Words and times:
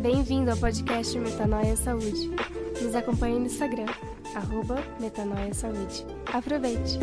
Bem-vindo 0.00 0.50
ao 0.50 0.56
podcast 0.56 1.18
Metanoia 1.18 1.76
Saúde. 1.76 2.30
Nos 2.82 2.94
acompanhe 2.94 3.38
no 3.38 3.46
Instagram, 3.46 3.86
arroba 4.34 4.82
Metanoia 5.00 5.54
Saúde. 5.54 6.06
Aproveite! 6.32 6.98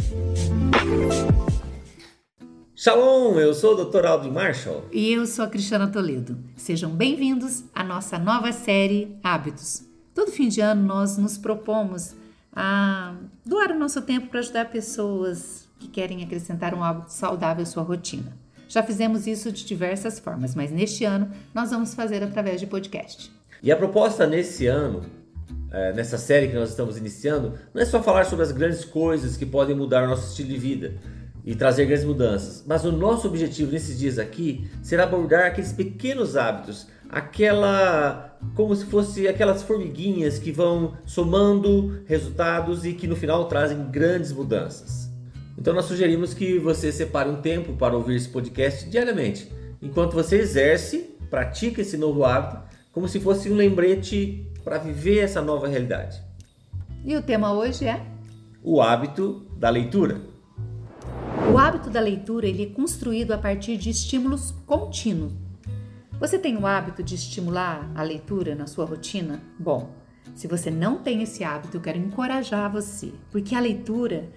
Shalom, 2.75 3.39
eu 3.39 3.53
sou 3.53 3.73
o 3.73 3.85
Dr. 3.85 4.05
Aldo 4.05 4.31
Marshall. 4.31 4.85
E 4.91 5.11
eu 5.13 5.25
sou 5.25 5.45
a 5.45 5.47
Cristiana 5.47 5.87
Toledo. 5.87 6.37
Sejam 6.55 6.91
bem-vindos 6.91 7.63
à 7.73 7.83
nossa 7.83 8.17
nova 8.17 8.51
série 8.51 9.17
Hábitos. 9.23 9.83
Todo 10.13 10.31
fim 10.31 10.47
de 10.47 10.61
ano 10.61 10.85
nós 10.85 11.17
nos 11.17 11.37
propomos 11.37 12.15
a 12.53 13.15
doar 13.45 13.71
o 13.71 13.79
nosso 13.79 14.01
tempo 14.01 14.27
para 14.27 14.39
ajudar 14.39 14.65
pessoas 14.65 15.67
que 15.79 15.87
querem 15.87 16.23
acrescentar 16.23 16.73
um 16.73 16.83
hábito 16.83 17.13
saudável 17.13 17.63
à 17.63 17.65
sua 17.65 17.83
rotina. 17.83 18.37
Já 18.69 18.83
fizemos 18.83 19.25
isso 19.25 19.51
de 19.51 19.65
diversas 19.65 20.19
formas, 20.19 20.53
mas 20.53 20.71
neste 20.71 21.03
ano 21.03 21.31
nós 21.55 21.71
vamos 21.71 21.95
fazer 21.95 22.23
através 22.23 22.61
de 22.61 22.67
podcast. 22.67 23.31
E 23.63 23.71
a 23.71 23.75
proposta 23.75 24.27
nesse 24.27 24.67
ano, 24.67 25.03
é, 25.71 25.91
nessa 25.91 26.19
série 26.19 26.47
que 26.47 26.53
nós 26.53 26.69
estamos 26.69 26.95
iniciando, 26.95 27.55
não 27.73 27.81
é 27.81 27.85
só 27.85 28.01
falar 28.01 28.25
sobre 28.25 28.45
as 28.45 28.51
grandes 28.51 28.85
coisas 28.85 29.35
que 29.35 29.45
podem 29.45 29.75
mudar 29.75 30.03
o 30.03 30.07
nosso 30.07 30.29
estilo 30.29 30.49
de 30.49 30.57
vida 30.57 30.93
e 31.43 31.55
trazer 31.55 31.87
grandes 31.87 32.05
mudanças. 32.05 32.63
Mas 32.67 32.85
o 32.85 32.91
nosso 32.91 33.27
objetivo 33.27 33.71
nesses 33.71 33.97
dias 33.97 34.19
aqui 34.19 34.69
será 34.83 35.03
abordar 35.05 35.47
aqueles 35.47 35.73
pequenos 35.73 36.37
hábitos, 36.37 36.85
aquela 37.09 38.37
como 38.55 38.75
se 38.75 38.85
fosse 38.85 39.27
aquelas 39.27 39.63
formiguinhas 39.63 40.37
que 40.37 40.51
vão 40.51 40.93
somando 41.07 42.03
resultados 42.05 42.85
e 42.85 42.93
que 42.93 43.07
no 43.07 43.15
final 43.15 43.47
trazem 43.47 43.89
grandes 43.89 44.31
mudanças. 44.31 45.08
Então 45.59 45.73
nós 45.73 45.85
sugerimos 45.85 46.33
que 46.33 46.57
você 46.57 46.89
separe 46.89 47.29
um 47.29 47.41
tempo 47.41 47.73
para 47.73 47.93
ouvir 47.93 48.15
esse 48.15 48.29
podcast 48.29 48.89
diariamente, 48.89 49.51
enquanto 49.81 50.13
você 50.13 50.37
exerce, 50.37 51.13
pratica 51.29 51.81
esse 51.81 51.97
novo 51.97 52.23
hábito, 52.23 52.63
como 52.93 53.09
se 53.09 53.19
fosse 53.19 53.51
um 53.51 53.55
lembrete 53.55 54.49
para 54.63 54.77
viver 54.77 55.19
essa 55.19 55.41
nova 55.41 55.67
realidade. 55.67 56.23
E 57.03 57.13
o 57.13 57.21
tema 57.21 57.51
hoje 57.51 57.85
é 57.85 58.01
o 58.63 58.81
hábito 58.81 59.45
da 59.57 59.69
leitura. 59.69 60.21
O 61.53 61.57
hábito 61.57 61.89
da 61.89 61.99
leitura 61.99 62.47
ele 62.47 62.63
é 62.63 62.67
construído 62.67 63.33
a 63.33 63.37
partir 63.37 63.75
de 63.75 63.89
estímulos 63.89 64.51
contínuos. 64.65 65.33
Você 66.21 66.39
tem 66.39 66.55
o 66.55 66.65
hábito 66.65 67.03
de 67.03 67.15
estimular 67.15 67.91
a 67.95 68.01
leitura 68.01 68.55
na 68.55 68.65
sua 68.65 68.85
rotina? 68.85 69.41
Bom, 69.59 69.93
se 70.35 70.47
você 70.47 70.71
não 70.71 70.99
tem 70.99 71.21
esse 71.21 71.43
hábito, 71.43 71.75
eu 71.75 71.81
quero 71.81 71.97
encorajar 71.97 72.71
você, 72.71 73.11
porque 73.29 73.55
a 73.55 73.59
leitura 73.59 74.29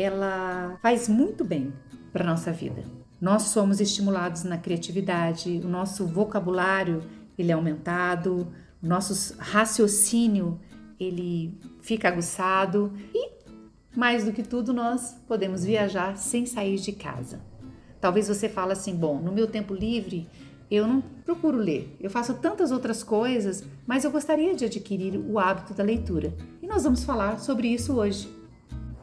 ela 0.00 0.78
faz 0.80 1.08
muito 1.08 1.44
bem 1.44 1.72
para 2.12 2.24
nossa 2.24 2.52
vida. 2.52 2.84
Nós 3.20 3.42
somos 3.42 3.80
estimulados 3.80 4.44
na 4.44 4.56
criatividade, 4.56 5.60
o 5.64 5.68
nosso 5.68 6.06
vocabulário 6.06 7.02
ele 7.36 7.50
é 7.50 7.54
aumentado, 7.54 8.46
o 8.80 8.86
nosso 8.86 9.36
raciocínio 9.38 10.60
ele 11.00 11.58
fica 11.80 12.06
aguçado 12.06 12.92
e 13.12 13.38
mais 13.96 14.24
do 14.24 14.32
que 14.32 14.44
tudo, 14.44 14.72
nós 14.72 15.16
podemos 15.26 15.64
viajar 15.64 16.16
sem 16.16 16.46
sair 16.46 16.76
de 16.76 16.92
casa. 16.92 17.40
Talvez 18.00 18.28
você 18.28 18.48
fale 18.48 18.72
assim: 18.72 18.94
bom, 18.94 19.18
no 19.18 19.32
meu 19.32 19.48
tempo 19.48 19.74
livre 19.74 20.28
eu 20.70 20.86
não 20.86 21.00
procuro 21.00 21.56
ler, 21.56 21.96
eu 21.98 22.10
faço 22.10 22.34
tantas 22.34 22.70
outras 22.70 23.02
coisas, 23.02 23.64
mas 23.86 24.04
eu 24.04 24.10
gostaria 24.10 24.54
de 24.54 24.66
adquirir 24.66 25.16
o 25.16 25.38
hábito 25.38 25.74
da 25.74 25.82
leitura. 25.82 26.32
E 26.62 26.66
nós 26.68 26.84
vamos 26.84 27.02
falar 27.02 27.40
sobre 27.40 27.66
isso 27.68 27.94
hoje. 27.94 28.37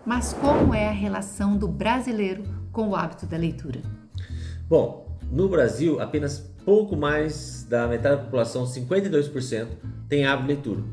Mas 0.06 0.34
como 0.34 0.74
é 0.74 0.88
a 0.88 0.92
relação 0.92 1.58
do 1.58 1.68
brasileiro 1.68 2.44
com 2.72 2.90
o 2.90 2.96
hábito 2.96 3.26
da 3.26 3.38
leitura? 3.38 3.82
Bom, 4.70 5.18
no 5.32 5.50
Brasil, 5.50 6.00
apenas 6.00 6.38
pouco 6.64 6.96
mais 6.96 7.66
da 7.68 7.88
metade 7.88 8.18
da 8.18 8.24
população, 8.24 8.66
52%, 8.66 9.68
tem 10.08 10.26
hábito 10.28 10.44
de 10.44 10.54
leitura. 10.54 10.84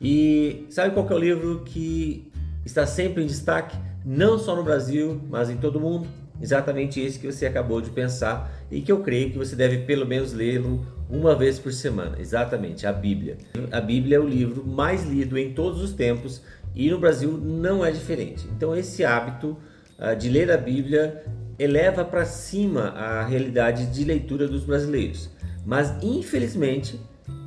E 0.00 0.66
sabe 0.70 0.94
qual 0.94 1.06
é 1.10 1.14
o 1.14 1.18
livro 1.18 1.62
que 1.64 2.32
está 2.64 2.86
sempre 2.86 3.22
em 3.22 3.26
destaque, 3.26 3.76
não 4.04 4.38
só 4.38 4.56
no 4.56 4.64
Brasil, 4.64 5.20
mas 5.28 5.50
em 5.50 5.58
todo 5.58 5.76
o 5.76 5.80
mundo. 5.80 6.08
Exatamente 6.40 6.98
esse 6.98 7.18
que 7.18 7.30
você 7.30 7.44
acabou 7.44 7.82
de 7.82 7.90
pensar 7.90 8.50
e 8.70 8.80
que 8.80 8.90
eu 8.90 9.02
creio 9.02 9.30
que 9.30 9.36
você 9.36 9.54
deve 9.54 9.84
pelo 9.84 10.06
menos 10.06 10.32
lê-lo 10.32 10.86
uma 11.10 11.34
vez 11.34 11.58
por 11.58 11.70
semana. 11.70 12.16
Exatamente, 12.18 12.86
a 12.86 12.92
Bíblia. 12.92 13.36
A 13.70 13.80
Bíblia 13.80 14.16
é 14.16 14.20
o 14.20 14.26
livro 14.26 14.66
mais 14.66 15.04
lido 15.04 15.36
em 15.36 15.52
todos 15.52 15.82
os 15.82 15.92
tempos 15.92 16.40
e 16.74 16.90
no 16.90 16.98
Brasil 16.98 17.32
não 17.32 17.84
é 17.84 17.90
diferente. 17.90 18.46
Então, 18.56 18.74
esse 18.74 19.04
hábito 19.04 19.56
uh, 19.98 20.16
de 20.16 20.28
ler 20.28 20.50
a 20.50 20.56
Bíblia 20.56 21.24
eleva 21.58 22.04
para 22.04 22.24
cima 22.24 22.88
a 22.90 23.24
realidade 23.24 23.86
de 23.86 24.04
leitura 24.04 24.48
dos 24.48 24.64
brasileiros. 24.64 25.30
Mas, 25.64 25.92
infelizmente, 26.02 26.98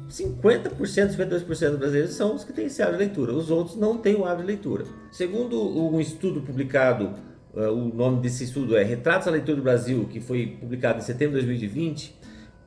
50%, 0.10 0.78
52% 0.78 1.70
dos 1.70 1.78
brasileiros 1.80 2.14
são 2.14 2.36
os 2.36 2.44
que 2.44 2.54
têm 2.54 2.68
esse 2.68 2.82
hábito 2.82 3.00
de 3.00 3.06
leitura, 3.06 3.34
os 3.34 3.50
outros 3.50 3.76
não 3.76 3.98
têm 3.98 4.16
o 4.16 4.26
hábito 4.26 4.42
de 4.42 4.48
leitura. 4.48 4.86
Segundo 5.12 5.60
um 5.60 6.00
estudo 6.00 6.42
publicado, 6.42 7.16
uh, 7.56 7.72
o 7.72 7.94
nome 7.94 8.22
desse 8.22 8.44
estudo 8.44 8.78
é 8.78 8.84
Retratos 8.84 9.26
da 9.26 9.32
Leitura 9.32 9.58
do 9.58 9.64
Brasil, 9.64 10.08
que 10.12 10.20
foi 10.20 10.58
publicado 10.60 11.00
em 11.00 11.02
setembro 11.02 11.40
de 11.40 11.46
2020, 11.48 12.10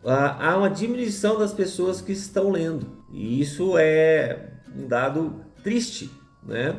uh, 0.02 0.08
há 0.08 0.56
uma 0.56 0.68
diminuição 0.68 1.38
das 1.38 1.52
pessoas 1.52 2.00
que 2.00 2.10
estão 2.10 2.50
lendo. 2.50 2.86
E 3.12 3.40
isso 3.40 3.78
é 3.78 4.50
um 4.76 4.88
dado 4.88 5.40
triste, 5.62 6.10
né? 6.46 6.78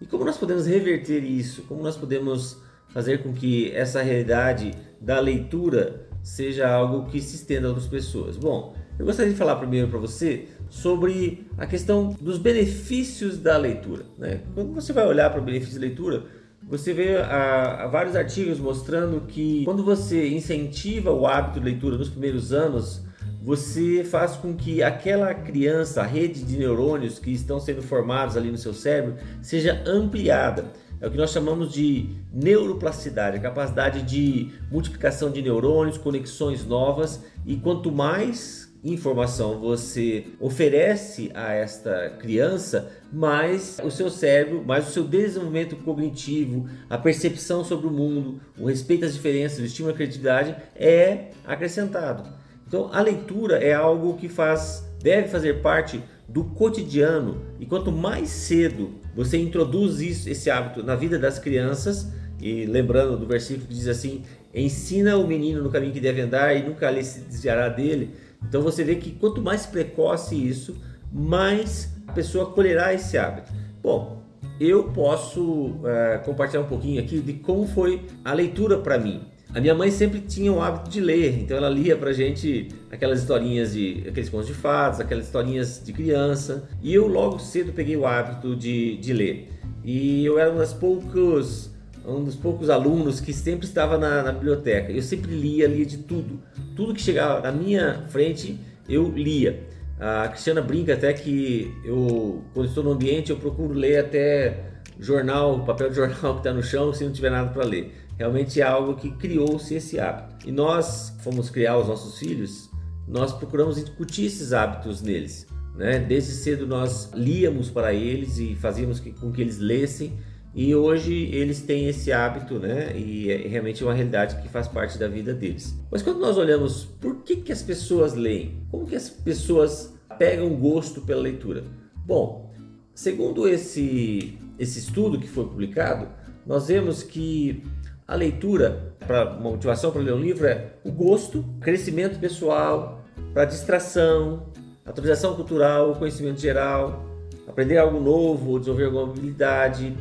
E 0.00 0.06
como 0.06 0.24
nós 0.24 0.36
podemos 0.36 0.66
reverter 0.66 1.22
isso? 1.24 1.62
Como 1.62 1.82
nós 1.82 1.96
podemos 1.96 2.60
fazer 2.88 3.22
com 3.22 3.32
que 3.32 3.70
essa 3.72 4.02
realidade 4.02 4.74
da 5.00 5.18
leitura 5.20 6.06
seja 6.22 6.68
algo 6.68 7.10
que 7.10 7.20
se 7.20 7.36
estenda 7.36 7.66
a 7.66 7.70
outras 7.70 7.88
pessoas? 7.88 8.36
Bom, 8.36 8.74
eu 8.98 9.04
gostaria 9.04 9.32
de 9.32 9.38
falar 9.38 9.56
primeiro 9.56 9.88
para 9.88 9.98
você 9.98 10.48
sobre 10.68 11.46
a 11.56 11.66
questão 11.66 12.16
dos 12.20 12.38
benefícios 12.38 13.38
da 13.38 13.56
leitura. 13.56 14.04
Né? 14.18 14.40
Quando 14.54 14.74
você 14.74 14.92
vai 14.92 15.06
olhar 15.06 15.30
para 15.30 15.40
o 15.40 15.44
benefício 15.44 15.74
da 15.76 15.86
leitura, 15.86 16.24
você 16.62 16.92
vê 16.92 17.16
a, 17.18 17.84
a 17.84 17.86
vários 17.86 18.16
artigos 18.16 18.58
mostrando 18.58 19.20
que 19.26 19.64
quando 19.64 19.84
você 19.84 20.28
incentiva 20.28 21.12
o 21.12 21.26
hábito 21.26 21.60
de 21.60 21.64
leitura 21.64 21.96
nos 21.96 22.08
primeiros 22.08 22.52
anos, 22.52 23.02
você 23.46 24.02
faz 24.02 24.32
com 24.32 24.56
que 24.56 24.82
aquela 24.82 25.32
criança, 25.32 26.00
a 26.00 26.04
rede 26.04 26.42
de 26.42 26.58
neurônios 26.58 27.20
que 27.20 27.30
estão 27.30 27.60
sendo 27.60 27.80
formados 27.80 28.36
ali 28.36 28.50
no 28.50 28.58
seu 28.58 28.74
cérebro, 28.74 29.14
seja 29.40 29.84
ampliada. 29.86 30.72
É 31.00 31.06
o 31.06 31.10
que 31.12 31.16
nós 31.16 31.30
chamamos 31.30 31.72
de 31.72 32.08
neuroplasticidade, 32.32 33.36
a 33.36 33.40
capacidade 33.40 34.02
de 34.02 34.50
multiplicação 34.68 35.30
de 35.30 35.40
neurônios, 35.42 35.96
conexões 35.96 36.66
novas, 36.66 37.22
e 37.46 37.54
quanto 37.54 37.92
mais 37.92 38.68
informação 38.82 39.60
você 39.60 40.26
oferece 40.40 41.30
a 41.32 41.52
esta 41.52 42.16
criança, 42.18 42.90
mais 43.12 43.78
o 43.84 43.92
seu 43.92 44.10
cérebro, 44.10 44.64
mais 44.66 44.88
o 44.88 44.90
seu 44.90 45.04
desenvolvimento 45.04 45.76
cognitivo, 45.76 46.68
a 46.90 46.98
percepção 46.98 47.62
sobre 47.62 47.86
o 47.86 47.92
mundo, 47.92 48.40
o 48.58 48.66
respeito 48.66 49.04
às 49.04 49.14
diferenças, 49.14 49.60
o 49.60 49.64
estímulo 49.64 49.94
à 49.94 49.96
criatividade 49.96 50.56
é 50.74 51.30
acrescentado. 51.46 52.44
Então, 52.66 52.90
a 52.92 53.00
leitura 53.00 53.58
é 53.58 53.72
algo 53.72 54.16
que 54.16 54.28
faz, 54.28 54.84
deve 55.00 55.28
fazer 55.28 55.62
parte 55.62 56.02
do 56.28 56.44
cotidiano 56.44 57.42
e 57.60 57.66
quanto 57.66 57.92
mais 57.92 58.28
cedo 58.28 58.90
você 59.14 59.38
introduz 59.38 60.00
isso, 60.00 60.28
esse 60.28 60.50
hábito 60.50 60.82
na 60.82 60.96
vida 60.96 61.18
das 61.18 61.38
crianças, 61.38 62.12
e 62.40 62.66
lembrando 62.66 63.16
do 63.16 63.26
versículo 63.26 63.66
que 63.66 63.74
diz 63.74 63.88
assim: 63.88 64.22
ensina 64.52 65.16
o 65.16 65.26
menino 65.26 65.62
no 65.62 65.70
caminho 65.70 65.92
que 65.92 66.00
deve 66.00 66.20
andar 66.20 66.54
e 66.54 66.62
nunca 66.62 66.90
lhe 66.90 67.02
se 67.02 67.20
desviará 67.20 67.68
dele 67.68 68.14
então 68.48 68.62
você 68.62 68.84
vê 68.84 68.96
que 68.96 69.12
quanto 69.12 69.40
mais 69.40 69.66
precoce 69.66 70.34
isso, 70.36 70.76
mais 71.12 71.92
a 72.06 72.12
pessoa 72.12 72.46
colherá 72.46 72.92
esse 72.92 73.16
hábito. 73.18 73.52
Bom, 73.82 74.22
eu 74.60 74.84
posso 74.84 75.80
é, 75.84 76.18
compartilhar 76.18 76.62
um 76.62 76.66
pouquinho 76.66 77.02
aqui 77.02 77.20
de 77.20 77.34
como 77.34 77.66
foi 77.66 78.06
a 78.24 78.32
leitura 78.32 78.78
para 78.78 78.98
mim. 78.98 79.22
A 79.54 79.60
minha 79.60 79.74
mãe 79.74 79.90
sempre 79.90 80.20
tinha 80.20 80.52
o 80.52 80.60
hábito 80.60 80.90
de 80.90 81.00
ler, 81.00 81.40
então 81.40 81.56
ela 81.56 81.68
lia 81.68 81.96
pra 81.96 82.12
gente 82.12 82.68
aquelas 82.90 83.20
historinhas 83.20 83.72
de 83.72 84.04
aqueles 84.06 84.28
contos 84.28 84.48
de 84.48 84.54
fadas, 84.54 85.00
aquelas 85.00 85.26
historinhas 85.26 85.80
de 85.82 85.92
criança, 85.92 86.68
e 86.82 86.92
eu 86.92 87.06
logo 87.06 87.38
cedo 87.38 87.72
peguei 87.72 87.96
o 87.96 88.06
hábito 88.06 88.54
de, 88.54 88.96
de 88.98 89.12
ler. 89.12 89.48
E 89.82 90.24
eu 90.26 90.38
era 90.38 90.52
um 90.52 90.58
dos 90.58 90.72
poucos 90.72 91.70
um 92.06 92.22
dos 92.22 92.36
poucos 92.36 92.70
alunos 92.70 93.20
que 93.20 93.32
sempre 93.32 93.66
estava 93.66 93.98
na, 93.98 94.22
na, 94.22 94.32
biblioteca. 94.32 94.92
Eu 94.92 95.02
sempre 95.02 95.32
lia, 95.32 95.66
lia 95.66 95.84
de 95.84 95.98
tudo. 95.98 96.40
Tudo 96.76 96.94
que 96.94 97.00
chegava 97.00 97.40
na 97.40 97.50
minha 97.50 98.04
frente, 98.08 98.58
eu 98.88 99.10
lia. 99.10 99.64
A 99.98 100.28
Cristiana 100.28 100.60
brinca 100.60 100.94
até 100.94 101.12
que 101.12 101.74
eu, 101.84 102.44
quando 102.54 102.68
estou 102.68 102.84
no 102.84 102.92
ambiente, 102.92 103.30
eu 103.30 103.36
procuro 103.36 103.74
ler 103.74 103.98
até 103.98 104.56
jornal, 105.00 105.64
papel 105.64 105.88
de 105.88 105.96
jornal 105.96 106.34
que 106.34 106.40
está 106.40 106.52
no 106.52 106.62
chão, 106.62 106.92
se 106.92 107.04
não 107.04 107.12
tiver 107.12 107.30
nada 107.30 107.50
para 107.50 107.64
ler. 107.64 107.92
Realmente 108.18 108.60
é 108.60 108.64
algo 108.64 108.96
que 108.96 109.10
criou-se 109.10 109.74
esse 109.74 109.98
hábito. 109.98 110.48
E 110.48 110.52
nós 110.52 111.14
fomos 111.20 111.50
criar 111.50 111.76
os 111.76 111.88
nossos 111.88 112.18
filhos, 112.18 112.70
nós 113.06 113.32
procuramos 113.32 113.78
incutir 113.78 114.26
esses 114.26 114.52
hábitos 114.52 115.02
neles. 115.02 115.46
Né? 115.76 115.98
Desde 115.98 116.32
cedo 116.32 116.66
nós 116.66 117.10
líamos 117.14 117.68
para 117.68 117.92
eles 117.92 118.38
e 118.38 118.54
fazíamos 118.54 118.98
com 118.98 119.30
que 119.30 119.42
eles 119.42 119.58
lessem 119.58 120.18
E 120.54 120.74
hoje 120.74 121.12
eles 121.12 121.60
têm 121.60 121.86
esse 121.86 122.10
hábito, 122.10 122.58
né? 122.58 122.98
E 122.98 123.30
é 123.30 123.46
realmente 123.46 123.84
uma 123.84 123.92
realidade 123.92 124.40
que 124.40 124.48
faz 124.48 124.66
parte 124.66 124.96
da 124.96 125.06
vida 125.06 125.34
deles. 125.34 125.78
Mas 125.90 126.00
quando 126.00 126.18
nós 126.18 126.38
olhamos 126.38 126.84
por 126.84 127.22
que, 127.22 127.36
que 127.36 127.52
as 127.52 127.62
pessoas 127.62 128.14
leem, 128.14 128.66
como 128.70 128.86
que 128.86 128.96
as 128.96 129.10
pessoas 129.10 129.92
pegam 130.18 130.56
gosto 130.56 131.02
pela 131.02 131.20
leitura? 131.20 131.62
Bom, 132.06 132.54
segundo 132.94 133.46
esse, 133.46 134.38
esse 134.58 134.78
estudo 134.78 135.20
que 135.20 135.28
foi 135.28 135.44
publicado, 135.44 136.08
nós 136.46 136.68
vemos 136.68 137.02
que 137.02 137.62
a 138.06 138.14
leitura, 138.14 138.94
para 139.06 139.34
motivação 139.34 139.90
para 139.90 140.00
ler 140.00 140.14
um 140.14 140.20
livro 140.20 140.46
é 140.46 140.74
o 140.84 140.92
gosto, 140.92 141.44
crescimento 141.60 142.18
pessoal, 142.20 143.02
para 143.32 143.44
distração, 143.44 144.46
atualização 144.84 145.34
cultural, 145.34 145.96
conhecimento 145.96 146.40
geral, 146.40 147.04
aprender 147.48 147.78
algo 147.78 148.00
novo, 148.00 148.58
desenvolver 148.58 148.84
alguma 148.84 149.10
habilidade, 149.10 149.96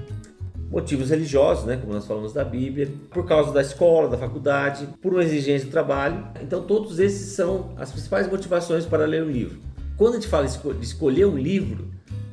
motivos 0.69 1.10
religiosos, 1.10 1.66
né, 1.66 1.78
como 1.78 1.94
nós 1.94 2.06
falamos 2.06 2.31
da 2.31 2.44
Bíblia, 2.44 2.92
por 3.10 3.25
causa 3.25 3.52
da 3.52 3.62
escola, 3.62 4.10
da 4.10 4.18
faculdade, 4.18 4.88
por 5.01 5.13
uma 5.13 5.24
exigência 5.24 5.68
do 5.68 5.72
trabalho. 5.72 6.28
Então, 6.42 6.63
todos 6.63 7.00
esses 7.00 7.36
são 7.36 7.74
as 7.78 7.92
principais 7.92 8.30
motivações 8.30 8.86
para 8.86 9.06
ler 9.06 9.24
um 9.24 9.31
livro. 9.31 9.60
Quando 9.98 10.13
a 10.13 10.16
gente 10.18 10.28
fala 10.28 10.46
de 10.46 10.86
escolher 10.86 11.25
um 11.25 11.38
livro, 11.38 11.90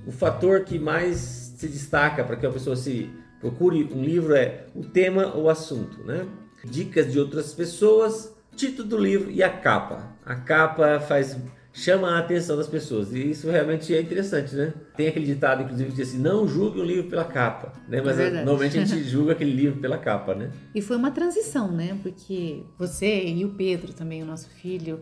o 0.06 0.12
fator 0.12 0.60
que 0.60 0.78
mais 0.78 1.52
se 1.56 1.68
destaca 1.68 2.24
para 2.24 2.36
que 2.36 2.44
a 2.44 2.50
pessoa 2.50 2.74
se 2.74 3.08
procure 3.42 3.90
um 3.92 4.02
livro 4.02 4.34
é 4.34 4.66
o 4.74 4.84
tema 4.84 5.34
ou 5.34 5.50
assunto, 5.50 6.02
né? 6.04 6.24
Dicas 6.64 7.10
de 7.10 7.18
outras 7.18 7.52
pessoas, 7.52 8.32
título 8.54 8.88
do 8.88 8.96
livro 8.96 9.30
e 9.30 9.42
a 9.42 9.50
capa. 9.50 10.16
A 10.24 10.36
capa 10.36 11.00
faz 11.00 11.36
chama 11.72 12.10
a 12.10 12.18
atenção 12.18 12.56
das 12.56 12.68
pessoas 12.68 13.12
e 13.12 13.30
isso 13.30 13.50
realmente 13.50 13.94
é 13.94 14.00
interessante, 14.00 14.54
né? 14.54 14.72
Tem 14.96 15.08
aquele 15.08 15.26
ditado, 15.26 15.62
inclusive, 15.62 15.90
que 15.90 15.96
diz 15.96 16.08
assim: 16.08 16.18
não 16.18 16.46
julgue 16.46 16.80
um 16.80 16.84
livro 16.84 17.10
pela 17.10 17.24
capa, 17.24 17.72
né? 17.88 18.00
Mas 18.00 18.20
é 18.20 18.30
normalmente 18.30 18.78
a 18.78 18.84
gente 18.84 19.02
julga 19.08 19.32
aquele 19.32 19.52
livro 19.52 19.80
pela 19.80 19.98
capa, 19.98 20.34
né? 20.34 20.52
E 20.72 20.80
foi 20.80 20.96
uma 20.96 21.10
transição, 21.10 21.72
né? 21.72 21.98
Porque 22.00 22.62
você 22.78 23.24
e 23.26 23.44
o 23.44 23.54
Pedro 23.54 23.92
também, 23.92 24.22
o 24.22 24.26
nosso 24.26 24.48
filho, 24.50 25.00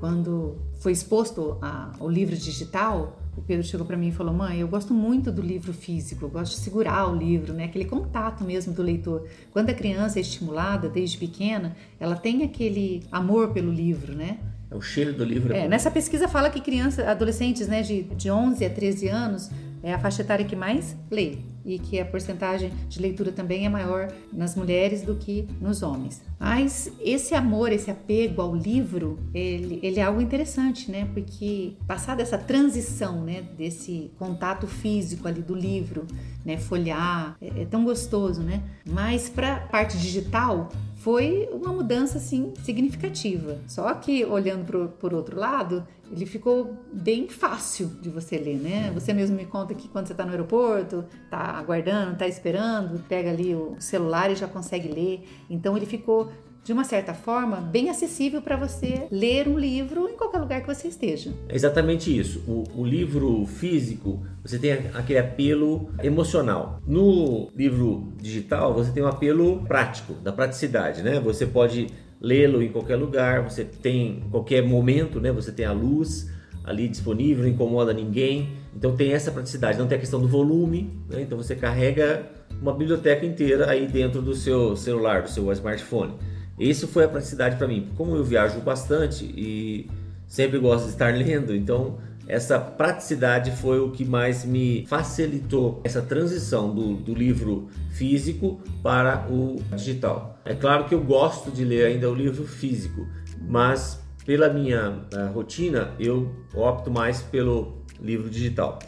quando 0.00 0.56
foi 0.80 0.92
exposto 0.92 1.58
ao 1.60 2.08
livro 2.08 2.34
digital, 2.34 3.21
o 3.36 3.40
Pedro 3.40 3.66
chegou 3.66 3.86
para 3.86 3.96
mim 3.96 4.08
e 4.08 4.12
falou: 4.12 4.34
Mãe, 4.34 4.60
eu 4.60 4.68
gosto 4.68 4.92
muito 4.92 5.32
do 5.32 5.40
livro 5.40 5.72
físico, 5.72 6.24
eu 6.24 6.28
gosto 6.28 6.52
de 6.52 6.60
segurar 6.60 7.10
o 7.10 7.16
livro, 7.16 7.52
né? 7.52 7.64
aquele 7.64 7.84
contato 7.84 8.44
mesmo 8.44 8.72
do 8.72 8.82
leitor. 8.82 9.26
Quando 9.52 9.70
a 9.70 9.74
criança 9.74 10.18
é 10.18 10.22
estimulada 10.22 10.88
desde 10.88 11.16
pequena, 11.16 11.74
ela 11.98 12.16
tem 12.16 12.42
aquele 12.42 13.04
amor 13.10 13.50
pelo 13.50 13.72
livro, 13.72 14.14
né? 14.14 14.38
É 14.70 14.74
o 14.74 14.80
cheiro 14.80 15.12
do 15.12 15.24
livro. 15.24 15.52
É, 15.52 15.68
nessa 15.68 15.90
pesquisa 15.90 16.28
fala 16.28 16.48
que 16.48 16.60
crianças, 16.60 17.06
adolescentes 17.06 17.68
né, 17.68 17.82
de, 17.82 18.04
de 18.04 18.30
11 18.30 18.64
a 18.64 18.70
13 18.70 19.08
anos 19.08 19.50
é 19.82 19.92
a 19.92 19.98
faixa 19.98 20.22
etária 20.22 20.44
que 20.44 20.56
mais 20.56 20.96
lê 21.10 21.36
e 21.64 21.78
que 21.78 22.00
a 22.00 22.04
porcentagem 22.04 22.72
de 22.88 23.00
leitura 23.00 23.32
também 23.32 23.66
é 23.66 23.68
maior 23.68 24.12
nas 24.32 24.54
mulheres 24.54 25.02
do 25.02 25.14
que 25.14 25.46
nos 25.60 25.82
homens. 25.82 26.22
Mas 26.38 26.90
esse 27.00 27.34
amor, 27.34 27.72
esse 27.72 27.90
apego 27.90 28.42
ao 28.42 28.54
livro, 28.54 29.18
ele, 29.32 29.78
ele 29.82 30.00
é 30.00 30.02
algo 30.02 30.20
interessante, 30.20 30.90
né? 30.90 31.08
Porque 31.14 31.74
passar 31.86 32.16
dessa 32.16 32.36
transição, 32.36 33.22
né, 33.22 33.42
desse 33.56 34.10
contato 34.18 34.66
físico 34.66 35.28
ali 35.28 35.40
do 35.40 35.54
livro, 35.54 36.06
né, 36.44 36.58
folhear, 36.58 37.36
é, 37.40 37.62
é 37.62 37.64
tão 37.64 37.84
gostoso, 37.84 38.42
né? 38.42 38.62
Mas 38.84 39.28
para 39.28 39.56
parte 39.56 39.96
digital, 39.96 40.68
foi 41.02 41.48
uma 41.52 41.72
mudança 41.72 42.18
assim 42.18 42.54
significativa. 42.62 43.58
Só 43.66 43.92
que 43.94 44.24
olhando 44.24 44.64
pro, 44.64 44.88
por 44.88 45.12
outro 45.12 45.36
lado, 45.36 45.84
ele 46.12 46.24
ficou 46.24 46.76
bem 46.92 47.28
fácil 47.28 47.88
de 48.00 48.08
você 48.08 48.38
ler, 48.38 48.56
né? 48.56 48.92
Você 48.94 49.12
mesmo 49.12 49.36
me 49.36 49.44
conta 49.44 49.74
que 49.74 49.88
quando 49.88 50.06
você 50.06 50.12
está 50.12 50.24
no 50.24 50.30
aeroporto, 50.30 51.04
está 51.24 51.58
aguardando, 51.58 52.12
está 52.12 52.28
esperando, 52.28 53.02
pega 53.08 53.30
ali 53.30 53.52
o 53.52 53.74
celular 53.80 54.30
e 54.30 54.36
já 54.36 54.46
consegue 54.46 54.86
ler. 54.86 55.28
Então 55.50 55.76
ele 55.76 55.86
ficou 55.86 56.30
de 56.64 56.72
uma 56.72 56.84
certa 56.84 57.12
forma, 57.12 57.56
bem 57.56 57.90
acessível 57.90 58.40
para 58.40 58.56
você 58.56 59.06
ler 59.10 59.48
um 59.48 59.58
livro 59.58 60.08
em 60.08 60.16
qualquer 60.16 60.38
lugar 60.38 60.60
que 60.60 60.72
você 60.72 60.88
esteja. 60.88 61.32
É 61.48 61.56
exatamente 61.56 62.16
isso. 62.16 62.40
O, 62.46 62.82
o, 62.82 62.84
livro 62.84 63.44
físico, 63.46 64.24
você 64.44 64.58
tem 64.58 64.72
aquele 64.94 65.18
apelo 65.18 65.90
emocional. 66.02 66.80
No 66.86 67.50
livro 67.56 68.12
digital, 68.16 68.72
você 68.72 68.92
tem 68.92 69.02
um 69.02 69.08
apelo 69.08 69.64
prático, 69.66 70.14
da 70.14 70.32
praticidade, 70.32 71.02
né? 71.02 71.18
Você 71.18 71.46
pode 71.46 71.88
lê-lo 72.20 72.62
em 72.62 72.70
qualquer 72.70 72.96
lugar, 72.96 73.42
você 73.42 73.64
tem 73.64 74.22
qualquer 74.30 74.62
momento, 74.62 75.20
né? 75.20 75.32
Você 75.32 75.50
tem 75.50 75.66
a 75.66 75.72
luz 75.72 76.30
ali 76.64 76.86
disponível, 76.86 77.42
não 77.42 77.50
incomoda 77.50 77.92
ninguém. 77.92 78.50
Então 78.76 78.94
tem 78.94 79.12
essa 79.12 79.32
praticidade, 79.32 79.78
não 79.78 79.88
tem 79.88 79.96
a 79.96 80.00
questão 80.00 80.20
do 80.20 80.28
volume, 80.28 80.96
né? 81.10 81.22
Então 81.22 81.36
você 81.36 81.56
carrega 81.56 82.24
uma 82.60 82.72
biblioteca 82.72 83.26
inteira 83.26 83.68
aí 83.68 83.88
dentro 83.88 84.22
do 84.22 84.36
seu 84.36 84.76
celular, 84.76 85.22
do 85.22 85.28
seu 85.28 85.50
smartphone. 85.50 86.14
Isso 86.58 86.86
foi 86.86 87.04
a 87.04 87.08
praticidade 87.08 87.56
para 87.56 87.66
mim. 87.66 87.90
Como 87.96 88.14
eu 88.14 88.24
viajo 88.24 88.60
bastante 88.60 89.24
e 89.24 89.88
sempre 90.26 90.58
gosto 90.58 90.84
de 90.84 90.90
estar 90.90 91.12
lendo, 91.14 91.54
então 91.54 91.98
essa 92.26 92.58
praticidade 92.58 93.50
foi 93.50 93.80
o 93.80 93.90
que 93.90 94.04
mais 94.04 94.44
me 94.44 94.86
facilitou 94.86 95.80
essa 95.84 96.00
transição 96.00 96.72
do, 96.72 96.94
do, 96.94 97.14
livro 97.14 97.68
físico 97.90 98.60
para 98.82 99.26
o 99.28 99.60
digital. 99.74 100.38
É 100.44 100.54
claro 100.54 100.84
que 100.84 100.94
eu 100.94 101.02
gosto 101.02 101.50
de 101.50 101.64
ler 101.64 101.86
ainda 101.86 102.08
o 102.08 102.14
livro 102.14 102.46
físico, 102.46 103.06
mas 103.40 104.00
pela 104.24 104.48
minha 104.48 105.04
uh, 105.12 105.32
rotina 105.34 105.90
eu 105.98 106.32
opto 106.54 106.90
mais 106.90 107.22
pelo 107.22 107.82
livro 108.00 108.30
digital. 108.30 108.78